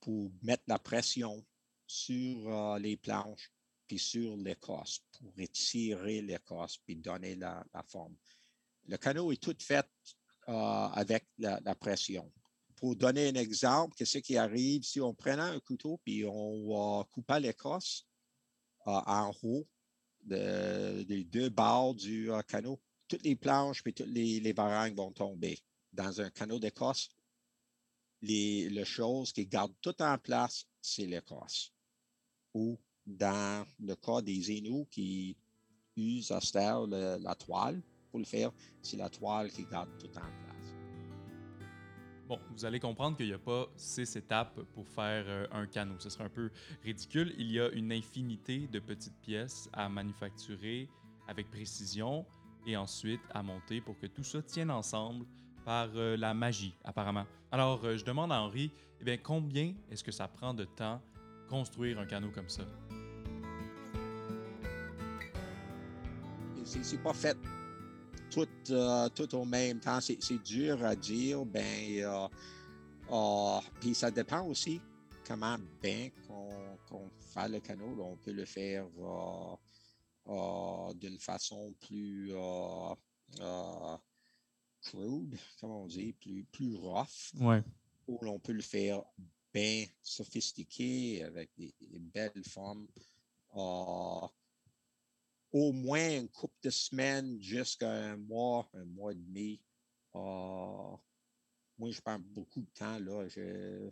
pour 0.00 0.30
mettre 0.42 0.64
la 0.66 0.78
pression 0.78 1.44
sur 1.86 2.48
euh, 2.48 2.78
les 2.78 2.96
planches 2.96 3.50
puis 3.86 3.98
sur 3.98 4.36
l'écorce 4.36 5.00
pour 5.12 5.32
étirer 5.38 6.20
l'écorce 6.20 6.78
puis 6.78 6.96
donner 6.96 7.36
la, 7.36 7.64
la 7.72 7.82
forme. 7.84 8.16
Le 8.86 8.96
canot 8.96 9.32
est 9.32 9.42
tout 9.42 9.56
fait 9.60 9.88
euh, 10.48 10.52
avec 10.52 11.24
la 11.38 11.74
pression. 11.76 12.32
Pour 12.76 12.94
donner 12.94 13.28
un 13.28 13.34
exemple, 13.34 13.94
qu'est-ce 13.96 14.18
qui 14.18 14.36
arrive 14.36 14.82
si 14.82 15.00
on 15.00 15.14
prenait 15.14 15.42
un 15.42 15.60
couteau 15.60 15.98
puis 16.04 16.24
on 16.26 17.04
coupait 17.10 17.40
l'écorce 17.40 18.06
euh, 18.86 19.00
en 19.06 19.32
haut 19.42 19.66
de- 20.22 21.02
des 21.04 21.24
deux 21.24 21.48
bords 21.48 21.94
du 21.94 22.30
euh, 22.30 22.42
canot, 22.42 22.80
toutes 23.08 23.22
les 23.24 23.36
planches 23.36 23.82
puis 23.82 23.94
toutes 23.94 24.08
les, 24.08 24.40
les 24.40 24.52
varagnes 24.52 24.94
vont 24.94 25.12
tomber. 25.12 25.58
Dans 25.92 26.20
un 26.20 26.30
canot 26.30 26.58
d'écorce, 26.58 27.08
les, 28.20 28.68
les 28.68 28.84
choses 28.84 29.32
qui 29.32 29.46
gardent 29.46 29.74
tout 29.80 30.00
en 30.02 30.18
place, 30.18 30.66
c'est 30.80 31.06
l'écorce. 31.06 31.72
Ou 32.54 32.78
dans 33.06 33.66
le 33.78 33.94
cas 33.94 34.20
des 34.20 34.52
Inuits 34.52 34.86
qui 34.90 35.36
usent 35.96 36.30
à 36.32 36.40
le- 36.86 37.18
la 37.22 37.34
toile 37.34 37.80
pour 38.10 38.18
le 38.18 38.26
faire, 38.26 38.52
c'est 38.82 38.96
la 38.96 39.08
toile 39.08 39.50
qui 39.50 39.64
garde 39.64 39.90
tout 39.98 40.08
en 40.18 40.20
place. 40.20 40.55
Bon, 42.28 42.40
vous 42.50 42.64
allez 42.64 42.80
comprendre 42.80 43.16
qu'il 43.16 43.26
n'y 43.26 43.32
a 43.32 43.38
pas 43.38 43.68
six 43.76 44.16
étapes 44.16 44.60
pour 44.74 44.88
faire 44.88 45.24
euh, 45.28 45.46
un 45.52 45.66
canot. 45.66 45.94
Ce 46.00 46.10
serait 46.10 46.24
un 46.24 46.28
peu 46.28 46.50
ridicule. 46.82 47.32
Il 47.38 47.52
y 47.52 47.60
a 47.60 47.68
une 47.68 47.92
infinité 47.92 48.66
de 48.66 48.80
petites 48.80 49.16
pièces 49.20 49.70
à 49.72 49.88
manufacturer 49.88 50.88
avec 51.28 51.48
précision 51.52 52.26
et 52.66 52.76
ensuite 52.76 53.20
à 53.32 53.44
monter 53.44 53.80
pour 53.80 53.96
que 53.96 54.08
tout 54.08 54.24
ça 54.24 54.42
tienne 54.42 54.72
ensemble 54.72 55.24
par 55.64 55.88
euh, 55.94 56.16
la 56.16 56.34
magie, 56.34 56.74
apparemment. 56.82 57.26
Alors, 57.52 57.84
euh, 57.84 57.96
je 57.96 58.04
demande 58.04 58.32
à 58.32 58.40
Henri, 58.40 58.72
eh 59.00 59.04
bien, 59.04 59.18
combien 59.18 59.74
est-ce 59.88 60.02
que 60.02 60.12
ça 60.12 60.26
prend 60.26 60.52
de 60.52 60.64
temps 60.64 61.00
construire 61.48 62.00
un 62.00 62.06
canot 62.06 62.30
comme 62.30 62.48
ça? 62.48 62.64
C'est 66.64 66.84
c'est 66.84 66.98
pas 67.00 67.14
fait 67.14 67.38
tout, 68.36 68.72
euh, 68.72 69.08
tout 69.10 69.34
au 69.34 69.44
même 69.46 69.80
temps. 69.80 70.00
C'est 70.00 70.22
c'est 70.22 70.42
dur 70.42 70.84
à 70.84 70.94
dire. 70.94 71.44
Ben, 71.46 71.62
euh, 72.00 72.28
euh, 73.10 73.60
puis 73.80 73.94
ça 73.94 74.10
dépend 74.10 74.42
aussi 74.46 74.80
comment 75.26 75.56
bien 75.82 76.10
qu'on 76.28 77.10
fait 77.32 77.48
le 77.48 77.60
canot. 77.60 77.94
là. 77.96 78.02
On 78.04 78.16
peut 78.16 78.32
le 78.32 78.44
faire 78.44 78.86
d'une 80.94 81.18
façon 81.18 81.72
plus 81.80 82.32
crude, 84.82 85.36
comment 85.60 85.82
on 85.82 85.86
dit, 85.86 86.12
plus, 86.12 86.44
plus 86.44 86.74
rough, 86.76 87.32
Ouais. 87.40 87.62
ou 88.06 88.18
l'on 88.22 88.38
peut 88.38 88.52
le 88.52 88.62
faire 88.62 89.02
bien 89.52 89.84
sophistiqué 90.02 91.24
avec 91.24 91.50
des, 91.56 91.74
des 91.80 91.98
belles 91.98 92.44
formes. 92.44 92.86
Au 95.58 95.72
moins 95.72 96.18
une 96.18 96.28
couple 96.28 96.58
de 96.62 96.70
semaines 96.70 97.40
jusqu'à 97.40 97.90
un 97.90 98.16
mois, 98.18 98.68
un 98.74 98.84
mois 98.84 99.12
et 99.12 99.14
demi. 99.14 99.58
Euh, 100.14 100.96
moi, 101.78 101.90
je 101.90 102.00
prends 102.02 102.18
beaucoup 102.18 102.60
de 102.60 102.70
temps. 102.74 102.98
Là. 102.98 103.26
Je, 103.28 103.88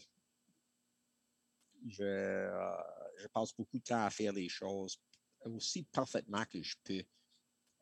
je, 1.87 2.03
euh, 2.03 3.29
passe 3.33 3.55
beaucoup 3.57 3.79
de 3.79 3.83
temps 3.83 4.05
à 4.05 4.11
faire 4.11 4.35
les 4.35 4.51
choses 4.51 5.01
aussi 5.53 5.85
parfaitement 5.85 6.45
que 6.45 6.63
je 6.63 6.77
peux. 6.85 7.03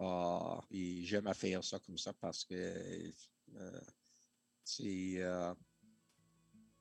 Euh, 0.01 0.61
et 0.71 1.05
j'aime 1.05 1.33
faire 1.35 1.63
ça 1.63 1.79
comme 1.79 1.99
ça 1.99 2.13
parce 2.15 2.45
que 2.45 2.55
euh, 2.55 3.81
euh, 4.81 5.55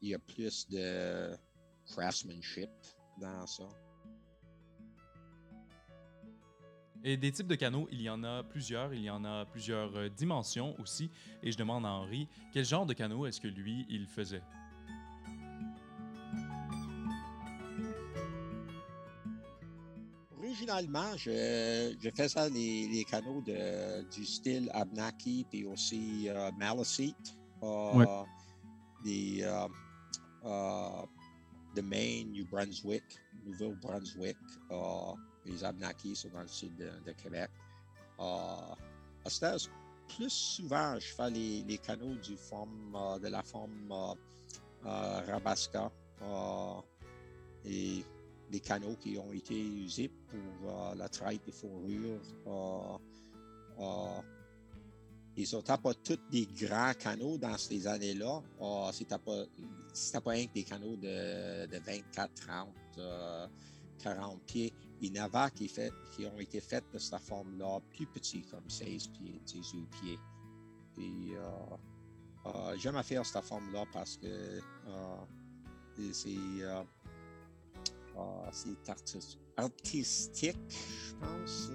il 0.02 0.10
y 0.10 0.14
a 0.14 0.20
plus 0.20 0.68
de 0.70 1.36
craftsmanship 1.86 2.70
dans 3.20 3.46
ça. 3.46 3.91
Et 7.04 7.18
des 7.18 7.32
types 7.32 7.48
de 7.48 7.56
canaux, 7.56 7.88
il 7.92 8.02
y 8.02 8.10
en 8.10 8.24
a 8.24 8.44
plusieurs, 8.44 8.94
il 8.94 9.02
y 9.02 9.10
en 9.10 9.24
a 9.26 9.46
plusieurs 9.46 9.96
euh, 9.96 10.10
dimensions 10.10 10.80
aussi. 10.80 11.10
Et 11.42 11.52
je 11.52 11.58
demande 11.58 11.86
à 11.86 11.90
Henri, 11.90 12.28
quel 12.54 12.64
genre 12.66 12.86
de 12.86 12.94
canot 12.94 13.26
est-ce 13.26 13.42
que 13.42 13.48
lui, 13.48 13.86
il 13.90 14.06
faisait? 14.06 14.44
Originalement, 20.38 21.16
je, 21.18 21.94
je 22.02 22.10
faisais 22.10 22.50
les, 22.50 22.88
les 22.88 23.04
canaux 23.04 23.42
de, 23.42 24.02
du 24.12 24.26
style 24.26 24.70
Abnaki 24.74 25.46
puis 25.50 25.66
aussi 25.66 26.30
euh, 26.30 26.52
Maliseet. 26.58 27.14
euh, 27.64 27.98
Ouais. 27.98 28.06
des, 29.04 29.40
euh, 29.44 29.68
euh, 30.46 31.06
de 31.76 31.82
Maine, 31.82 32.32
New 32.32 32.46
Brunswick, 32.50 33.04
Nouveau-Brunswick. 33.46 34.38
les 35.46 35.64
Abnaki 35.64 36.16
sont 36.16 36.30
dans 36.30 36.42
le 36.42 36.48
sud 36.48 36.76
de, 36.78 37.12
Québec. 37.14 37.50
À 38.20 38.76
plus 40.08 40.30
souvent, 40.30 41.00
je 41.00 41.14
fais 41.14 41.30
les, 41.30 41.64
les 41.64 41.78
canaux 41.78 42.16
de 42.16 43.28
la 43.28 43.44
forme 43.44 43.94
et 47.66 48.04
des 48.52 48.60
canaux 48.60 48.96
qui 49.00 49.18
ont 49.18 49.32
été 49.32 49.58
usés 49.60 50.10
pour 50.30 50.96
la 50.96 51.08
traite 51.10 51.44
des 51.46 51.52
fourrures. 51.52 52.20
ils 55.38 55.56
n'étaient 55.56 55.78
pas 55.78 55.94
tous 55.94 56.20
des 56.30 56.46
grands 56.46 56.94
canaux 56.94 57.38
dans 57.38 57.58
ces 57.58 57.88
années-là. 57.88 58.42
Euh, 58.62 58.92
C'était 58.92 59.18
pas, 59.18 59.46
pas 60.24 60.36
que 60.36 60.54
des 60.54 60.64
canaux 60.64 60.96
de, 60.98 61.68
de 61.68 61.78
24, 61.80 62.34
30, 62.34 62.70
euh, 62.98 63.48
40 64.00 64.42
pieds. 64.46 64.74
Il 65.02 65.16
y 65.16 65.20
en 65.20 65.26
avait 65.26 65.52
qui, 65.52 65.68
qui 65.68 66.26
ont 66.26 66.40
été 66.40 66.60
faits 66.62 66.84
de 66.94 67.00
cette 67.00 67.20
forme-là, 67.22 67.80
plus 67.90 68.06
petits, 68.06 68.44
comme 68.44 68.70
16 68.70 69.08
pieds, 69.08 69.42
18 69.46 69.88
pieds. 69.90 70.20
Puis, 70.94 71.36
euh, 71.36 71.50
euh, 72.46 72.76
j'aime 72.78 73.02
faire 73.04 73.26
cette 73.26 73.44
forme-là 73.44 73.86
parce 73.92 74.18
que 74.18 74.28
euh, 74.28 75.18
c'est 76.12 76.36
euh, 76.62 76.84
artistique, 79.58 80.58
je 80.70 81.16
pense. 81.16 81.72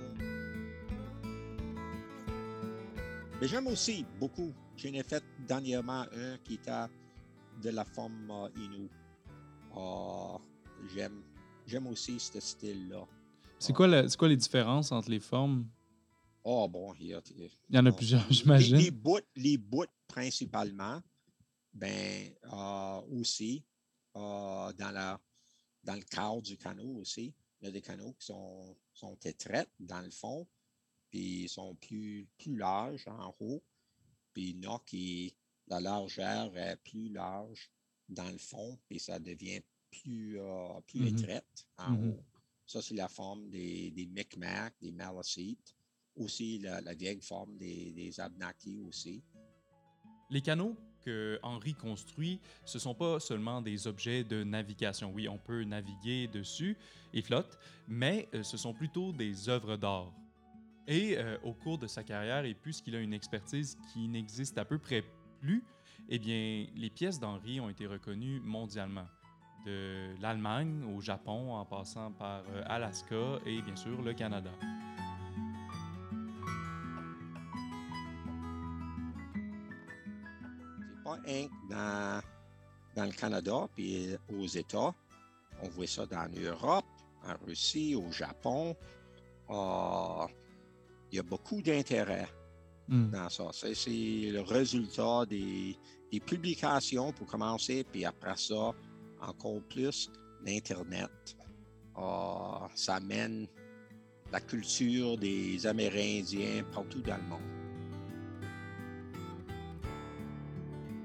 Mais 3.41 3.49
j'aime 3.49 3.67
aussi 3.67 4.05
beaucoup. 4.19 4.53
J'en 4.77 4.93
ai 4.93 5.03
fait 5.03 5.23
dernièrement 5.47 6.05
un 6.13 6.39
qui 6.45 6.55
était 6.55 6.87
de 7.63 7.71
la 7.71 7.85
forme 7.85 8.31
euh, 8.31 8.49
Inou. 8.57 8.89
J'aime, 10.95 11.23
j'aime 11.67 11.87
aussi 11.89 12.19
ce 12.21 12.41
style-là. 12.41 13.07
C'est 13.59 13.73
quoi, 13.73 13.87
la- 13.87 14.09
c'est 14.09 14.17
quoi 14.17 14.29
les 14.29 14.37
différences 14.37 14.93
entre 14.93 15.11
les 15.11 15.21
formes? 15.21 15.67
Oh 16.45 16.69
bon, 16.69 16.95
il 17.01 17.07
y 17.09 17.15
a, 17.15 17.21
Il 17.37 17.51
y 17.75 17.79
en 17.79 17.87
a 17.87 17.91
Bon. 17.91 17.97
plusieurs, 17.97 18.25
j'imagine. 18.31 18.77
les 18.77 18.91
bouts, 18.91 19.19
les 19.35 19.57
bouts 19.59 19.85
principalement, 20.07 21.03
ben 21.73 22.33
euh, 22.45 23.01
aussi 23.21 23.65
euh, 24.17 24.73
dans 24.73 24.91
la 24.93 25.21
dans 25.83 25.95
le 25.95 26.03
cadre 26.03 26.43
du 26.43 26.57
canot 26.57 26.97
aussi. 27.01 27.33
Il 27.61 27.65
y 27.67 27.69
a 27.69 27.71
des 27.71 27.81
canots 27.81 28.13
qui 28.19 28.27
sont, 28.27 28.77
sont 28.93 29.17
étraites 29.25 29.71
dans 29.79 30.01
le 30.03 30.11
fond, 30.11 30.47
puis 31.11 31.45
ils 31.45 31.49
sont 31.49 31.75
plus, 31.77 32.29
plus 32.39 32.57
larges 32.57 33.07
en 33.09 33.35
haut. 33.41 33.63
Puis 34.35 34.51
il 34.51 34.65
y 34.65 34.67
en 34.67 34.75
a 34.77 34.83
qui 34.85 35.35
la 35.69 35.81
largeur 35.81 36.57
est 36.57 36.77
plus 36.85 37.09
large 37.13 37.71
dans 38.09 38.29
le 38.31 38.39
fond, 38.39 38.79
puis 38.89 38.99
ça 39.01 39.19
devient 39.19 39.63
plus, 40.03 40.39
plus 40.87 41.07
étroite 41.07 41.67
en 41.79 41.93
Mhm. 41.93 42.11
haut. 42.11 42.25
Ça, 42.67 42.83
c'est 42.83 42.95
la 42.95 43.09
forme 43.09 43.49
des, 43.51 43.91
des 43.93 44.07
Micmac, 44.07 44.75
des 44.81 44.91
Maliseet. 44.91 45.57
Aussi, 46.17 46.59
la, 46.59 46.81
la 46.81 46.95
vieille 46.95 47.21
forme 47.21 47.57
des, 47.59 47.93
des 47.93 48.19
Abnaki 48.19 48.81
aussi. 48.81 49.23
Les 50.31 50.41
canaux 50.41 50.77
que 51.05 51.39
Henri 51.43 51.75
construit, 51.75 52.41
ce 52.65 52.79
sont 52.81 52.95
pas 52.95 53.21
seulement 53.21 53.63
des 53.63 53.87
objets 53.87 54.25
de 54.25 54.43
navigation. 54.43 55.13
Oui, 55.13 55.29
on 55.29 55.39
peut 55.39 55.63
naviguer 55.63 56.27
dessus 56.27 56.77
et 57.13 57.23
flotte, 57.23 57.59
mais 57.87 58.29
euh, 58.35 58.43
ce 58.43 58.57
sont 58.57 58.75
plutôt 58.75 59.13
des 59.13 59.49
œuvres 59.49 59.77
d'art. 59.77 60.13
Et 60.89 61.17
euh, 61.17 61.39
au 61.45 61.53
cours 61.53 61.79
de 61.79 61.87
sa 61.87 62.03
carrière, 62.03 62.45
et 62.45 62.55
puisqu'il 62.55 62.97
a 62.97 63.01
une 63.01 63.13
expertise 63.13 63.77
qui 63.93 64.09
n'existe 64.09 64.59
à 64.59 64.65
peu 64.65 64.79
près 64.79 65.05
plus, 65.41 65.63
eh 66.09 66.19
bien, 66.19 66.67
les 66.75 66.91
pièces 66.91 67.21
d'Henri 67.21 67.61
ont 67.61 67.69
été 67.69 67.87
reconnues 67.87 68.41
mondialement. 68.41 69.07
De 69.67 70.15
l'Allemagne 70.23 70.85
au 70.97 71.01
Japon, 71.01 71.53
en 71.53 71.65
passant 71.65 72.13
par 72.13 72.43
euh, 72.51 72.63
Alaska 72.67 73.41
et 73.45 73.61
bien 73.63 73.75
sûr 73.75 74.01
le 74.01 74.15
Canada. 74.15 74.51
C'est 80.89 81.03
pas 81.03 81.15
un 81.15 81.49
que 81.49 81.69
dans, 81.69 82.23
dans 82.95 83.05
le 83.07 83.13
Canada 83.13 83.67
puis 83.75 84.17
aux 84.33 84.47
États. 84.47 84.95
On 85.63 85.69
voit 85.69 85.87
ça 85.89 86.07
dans 86.07 86.31
l'Europe, 86.33 86.85
en 87.25 87.35
Russie, 87.45 87.97
au 87.97 88.13
Japon. 88.13 88.77
Ah, 89.49 90.27
il 91.11 91.17
y 91.17 91.19
a 91.19 91.23
beaucoup 91.25 91.61
d'intérêt 91.61 92.29
Hmm. 92.89 93.11
dans 93.11 93.29
ça. 93.29 93.49
C'est 93.53 93.75
c'est 93.75 94.31
le 94.31 94.43
résultat 94.43 95.27
des, 95.27 95.77
des 96.13 96.21
publications 96.21 97.13
pour 97.13 97.27
commencer, 97.27 97.83
puis 97.83 98.05
après 98.05 98.37
ça, 98.37 98.73
encore 99.29 99.63
plus, 99.69 100.11
l'Internet. 100.45 101.37
Ah, 101.95 102.69
ça 102.75 102.97
amène 102.97 103.47
la 104.31 104.41
culture 104.41 105.17
des 105.17 105.67
Amérindiens 105.67 106.65
partout 106.73 107.01
dans 107.01 107.17
le 107.17 107.23
monde. 107.23 107.41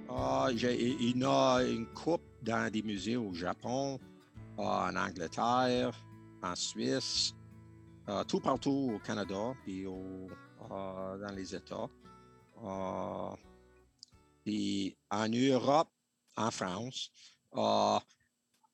Ah, 0.09 0.49
il 0.51 0.61
y 0.61 1.23
a 1.25 1.63
une 1.63 1.87
coupe 1.93 2.23
dans 2.41 2.69
des 2.71 2.81
musées 2.81 3.15
au 3.15 3.33
Japon, 3.33 3.99
ah, 4.57 4.91
en 4.91 4.95
Angleterre, 4.95 5.91
en 6.43 6.55
Suisse, 6.55 7.33
ah, 8.07 8.23
tout 8.27 8.41
partout 8.41 8.93
au 8.95 8.99
Canada, 8.99 9.53
puis 9.63 9.85
au, 9.85 10.27
dans 10.69 11.33
les 11.35 11.55
États. 11.55 11.87
Puis 14.43 14.97
en 15.09 15.27
Europe, 15.29 15.89
en 16.35 16.51
France. 16.51 17.11
Ah, 17.53 18.01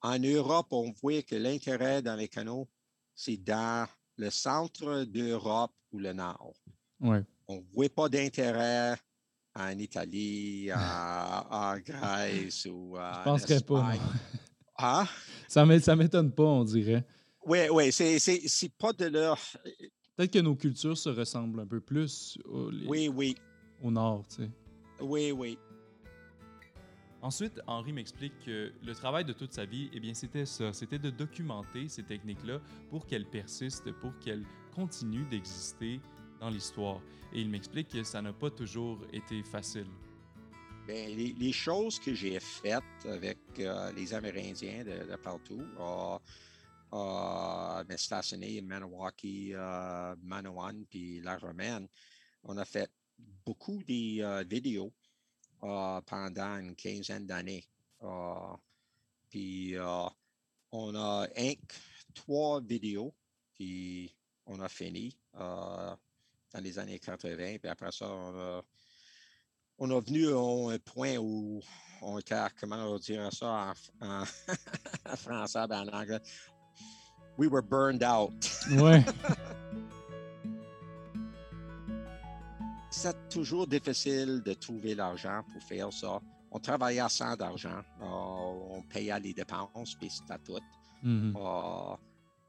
en 0.01 0.19
Europe, 0.19 0.67
on 0.71 0.91
voit 1.01 1.21
que 1.23 1.35
l'intérêt 1.35 2.01
dans 2.01 2.15
les 2.15 2.27
canaux, 2.27 2.67
c'est 3.15 3.37
dans 3.37 3.87
le 4.17 4.29
centre 4.29 5.03
d'Europe 5.05 5.73
ou 5.91 5.99
le 5.99 6.13
nord. 6.13 6.53
Ouais. 6.99 7.23
On 7.47 7.57
ne 7.57 7.61
voit 7.73 7.89
pas 7.89 8.09
d'intérêt 8.09 8.95
en 9.55 9.77
Italie, 9.79 10.69
en, 10.73 11.77
Grèce 11.79 12.65
ou 12.65 12.97
en 12.97 13.13
Je 13.13 13.23
penserais 13.23 13.61
pas. 13.61 13.93
Espagne. 13.93 13.99
non. 13.99 14.39
Ah? 14.77 15.07
Ça 15.47 15.79
ça 15.79 15.95
m'étonne 15.95 16.31
pas, 16.31 16.43
on 16.43 16.63
dirait. 16.63 17.05
Oui, 17.45 17.59
oui, 17.71 17.91
c'est, 17.91 18.71
pas 18.77 18.93
de 18.93 19.05
leur. 19.05 19.39
Peut-être 20.15 20.33
que 20.33 20.39
nos 20.39 20.55
cultures 20.55 20.97
se 20.97 21.09
ressemblent 21.09 21.61
un 21.61 21.65
peu 21.67 21.79
plus 21.79 22.37
au, 22.45 22.69
les- 22.69 22.85
Oui, 22.87 23.07
oui. 23.07 23.35
au 23.81 23.89
nord, 23.89 24.25
tu 24.29 24.43
sais. 24.43 24.51
Oui, 24.99 25.31
oui. 25.31 25.57
Ensuite, 27.21 27.59
Henri 27.65 27.93
m'explique 27.93 28.33
que 28.45 28.71
le 28.83 28.93
travail 28.93 29.25
de 29.25 29.33
toute 29.33 29.53
sa 29.53 29.65
vie, 29.65 29.89
eh 29.93 29.99
bien, 29.99 30.13
c'était 30.13 30.45
ça, 30.45 30.71
c'était 30.71 30.99
de 30.99 31.09
documenter 31.09 31.89
ces 31.89 32.03
techniques-là 32.03 32.59
pour 32.89 33.07
qu'elles 33.07 33.25
persistent, 33.25 33.91
pour 33.93 34.17
qu'elles 34.19 34.45
continuent 34.75 35.27
d'exister 35.27 35.99
dans 36.39 36.49
l'histoire. 36.49 37.01
Et 37.33 37.41
il 37.41 37.49
m'explique 37.49 37.89
que 37.89 38.03
ça 38.03 38.21
n'a 38.21 38.33
pas 38.33 38.51
toujours 38.51 38.99
été 39.11 39.41
facile. 39.43 39.87
Bien, 40.85 41.07
les, 41.09 41.51
choses 41.51 41.99
que 41.99 42.13
j'ai 42.13 42.39
faites 42.39 42.83
avec 43.05 43.39
euh, 43.59 43.91
les 43.91 44.13
Amérindiens 44.13 44.85
de, 44.85 45.15
partout, 45.17 45.65
euh, 45.79 46.17
euh, 46.93 47.83
Mestassini, 47.89 48.61
Maniwaki, 48.61 49.51
euh, 49.53 50.15
Manawan, 50.23 50.85
puis 50.89 51.19
La 51.21 51.37
Romaine, 51.37 51.87
on 52.43 52.57
a 52.57 52.63
fait 52.63 52.89
beaucoup 53.45 53.83
de 53.83 54.21
euh, 54.21 54.43
vidéos 54.47 54.93
euh, 55.63 56.01
pendant 56.01 56.57
une 56.57 56.75
quinzaine 56.75 57.25
d'années. 57.25 57.65
Euh, 58.03 58.55
puis 59.29 59.75
euh, 59.75 60.07
on 60.71 60.95
a 60.95 61.27
trois 62.13 62.61
vidéos, 62.61 63.13
puis 63.53 64.15
on 64.45 64.59
a 64.59 64.69
fini 64.69 65.17
euh, 65.35 65.95
dans 66.53 66.59
les 66.61 66.79
années 66.79 66.99
80. 66.99 67.57
Puis 67.59 67.69
après 67.69 67.91
ça, 67.91 68.07
on 68.09 68.39
a, 68.39 68.61
on 69.79 69.91
a 69.91 69.99
venu 69.99 70.29
à 70.29 70.73
un 70.73 70.79
point 70.79 71.17
où 71.17 71.61
on 72.01 72.19
était, 72.19 72.35
comment 72.59 72.93
on 72.93 72.97
dirait 72.97 73.31
ça 73.31 73.73
en, 74.01 74.07
en, 74.07 74.23
en 75.11 75.15
français, 75.15 75.67
ben 75.67 75.89
en 75.89 75.99
anglais. 75.99 76.21
We 77.37 77.47
were 77.47 77.61
burned 77.61 78.03
out. 78.03 78.33
Ouais. 78.71 79.03
c'est 82.97 83.29
toujours 83.29 83.67
difficile 83.67 84.41
de 84.41 84.53
trouver 84.53 84.95
l'argent 84.95 85.43
pour 85.53 85.61
faire 85.61 85.93
ça. 85.93 86.19
On 86.49 86.59
travaillait 86.59 87.07
sans 87.09 87.35
d'argent. 87.35 87.83
Euh, 88.01 88.05
on 88.05 88.81
payait 88.89 89.19
les 89.19 89.35
dépenses, 89.35 89.93
puis 89.93 90.09
c'était 90.09 90.39
tout. 90.39 90.59
Euh, 91.05 91.95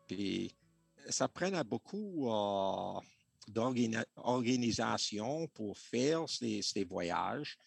puis 0.07 0.51
ça 1.11 1.29
prenait 1.29 1.65
beaucoup 1.65 2.31
euh, 2.31 2.99
d'organisation 3.49 5.47
pour 5.49 5.77
faire 5.77 6.27
ces, 6.27 6.63
ces 6.63 6.85
voyages, 6.85 7.59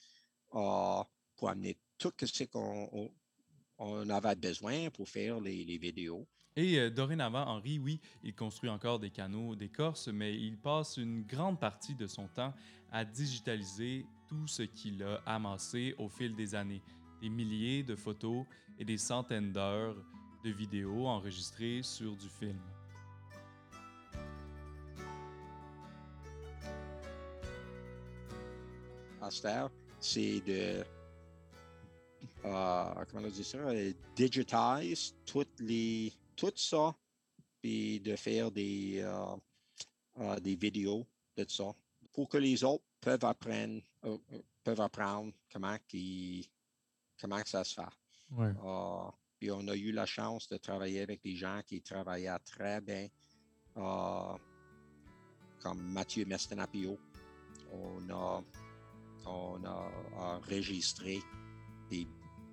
pour 0.50 1.50
amener 1.50 1.78
tout 2.00 2.12
ce 2.24 2.46
qu'on 2.46 2.90
on, 2.92 3.12
on 3.78 4.10
avait 4.10 4.36
besoin 4.36 4.90
pour 4.90 5.08
faire 5.08 5.40
les, 5.40 5.64
les 5.66 5.78
vidéos. 5.78 6.28
Et 6.56 6.78
euh, 6.78 6.90
dorénavant, 6.90 7.46
Henri, 7.46 7.80
oui, 7.80 8.00
il 8.24 8.36
construit 8.36 8.70
encore 8.70 9.00
des 9.00 9.10
canaux 9.10 9.56
d'écorce, 9.56 10.08
mais 10.10 10.36
il 10.36 10.58
passe 10.58 10.98
une 10.98 11.24
grande 11.24 11.60
partie 11.60 11.96
de 11.96 12.08
son 12.08 12.28
temps 12.28 12.54
à 12.92 13.06
digitaliser 13.06 14.06
tout 14.28 14.48
ce 14.48 14.64
qu'il 14.64 15.02
a 15.04 15.22
amassé 15.26 15.96
au 15.98 16.10
fil 16.10 16.36
des 16.36 16.56
années. 16.56 16.82
Des 17.22 17.30
milliers 17.30 17.84
de 17.84 17.96
photos 17.96 18.46
et 18.78 18.84
des 18.84 18.98
centaines 18.98 19.54
d'heures 19.54 19.96
de 20.44 20.50
vidéos 20.50 21.08
enregistrées 21.08 21.82
sur 21.84 22.16
du 22.16 22.28
film. 22.28 22.60
faire, 29.40 29.70
c'est 30.00 30.42
de, 30.42 30.84
euh, 32.44 33.06
comment 33.10 33.28
on 33.28 33.30
dit 33.30 33.44
ça, 33.44 33.58
euh, 33.60 33.94
digitize 34.16 35.16
toutes 35.26 35.60
les, 35.60 36.12
tout 36.42 36.52
ça, 36.56 36.96
puis 37.62 38.00
de 38.00 38.16
faire 38.16 38.50
des, 38.50 39.02
euh, 39.02 39.36
euh, 40.18 40.40
des 40.40 40.56
vidéos 40.56 41.06
de 41.38 41.46
ça, 41.48 41.76
pour 42.12 42.28
que 42.28 42.38
les 42.38 42.64
autres 42.64 42.84
peuvent 43.00 43.24
apprendre, 43.24 43.80
euh, 44.06 44.18
peuvent 44.64 44.82
apprendre 44.82 45.32
comment, 45.54 45.78
qui, 45.88 46.50
comment 47.20 47.44
ça 47.46 47.64
se 47.64 47.76
fait. 47.76 47.84
Ouais. 48.32 48.52
Puis 49.38 49.52
on 49.52 49.68
a 49.68 49.76
eu 49.76 49.92
la 49.92 50.08
chance 50.08 50.50
de 50.50 50.58
travailler 50.58 51.02
avec 51.02 51.22
des 51.22 51.36
gens 51.36 51.62
qui 51.66 51.80
travaillaient 51.82 52.40
très 52.40 52.82
bien, 52.82 53.08
comme 53.76 54.40
Mathieu 55.94 56.26
Mestenapio. 56.26 56.98
On 57.72 58.10
a, 58.10 58.44
on 59.26 59.64
a 59.64 59.92
enregistré 60.16 61.20
des, 61.90 62.08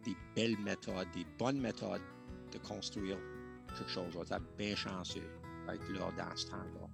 des 0.04 0.16
belles 0.34 0.58
méthodes, 0.58 1.10
des 1.12 1.24
bonnes 1.38 1.60
méthodes 1.60 2.02
de 2.52 2.58
construire 2.58 3.18
quelque 3.76 3.90
chose. 3.90 4.14
On 4.16 4.22
était 4.22 4.36
bien 4.56 4.74
chanceux 4.74 5.28
d'être 5.66 5.92
là 5.92 6.10
dans 6.16 6.36
ce 6.36 6.46
temps-là. 6.46 6.87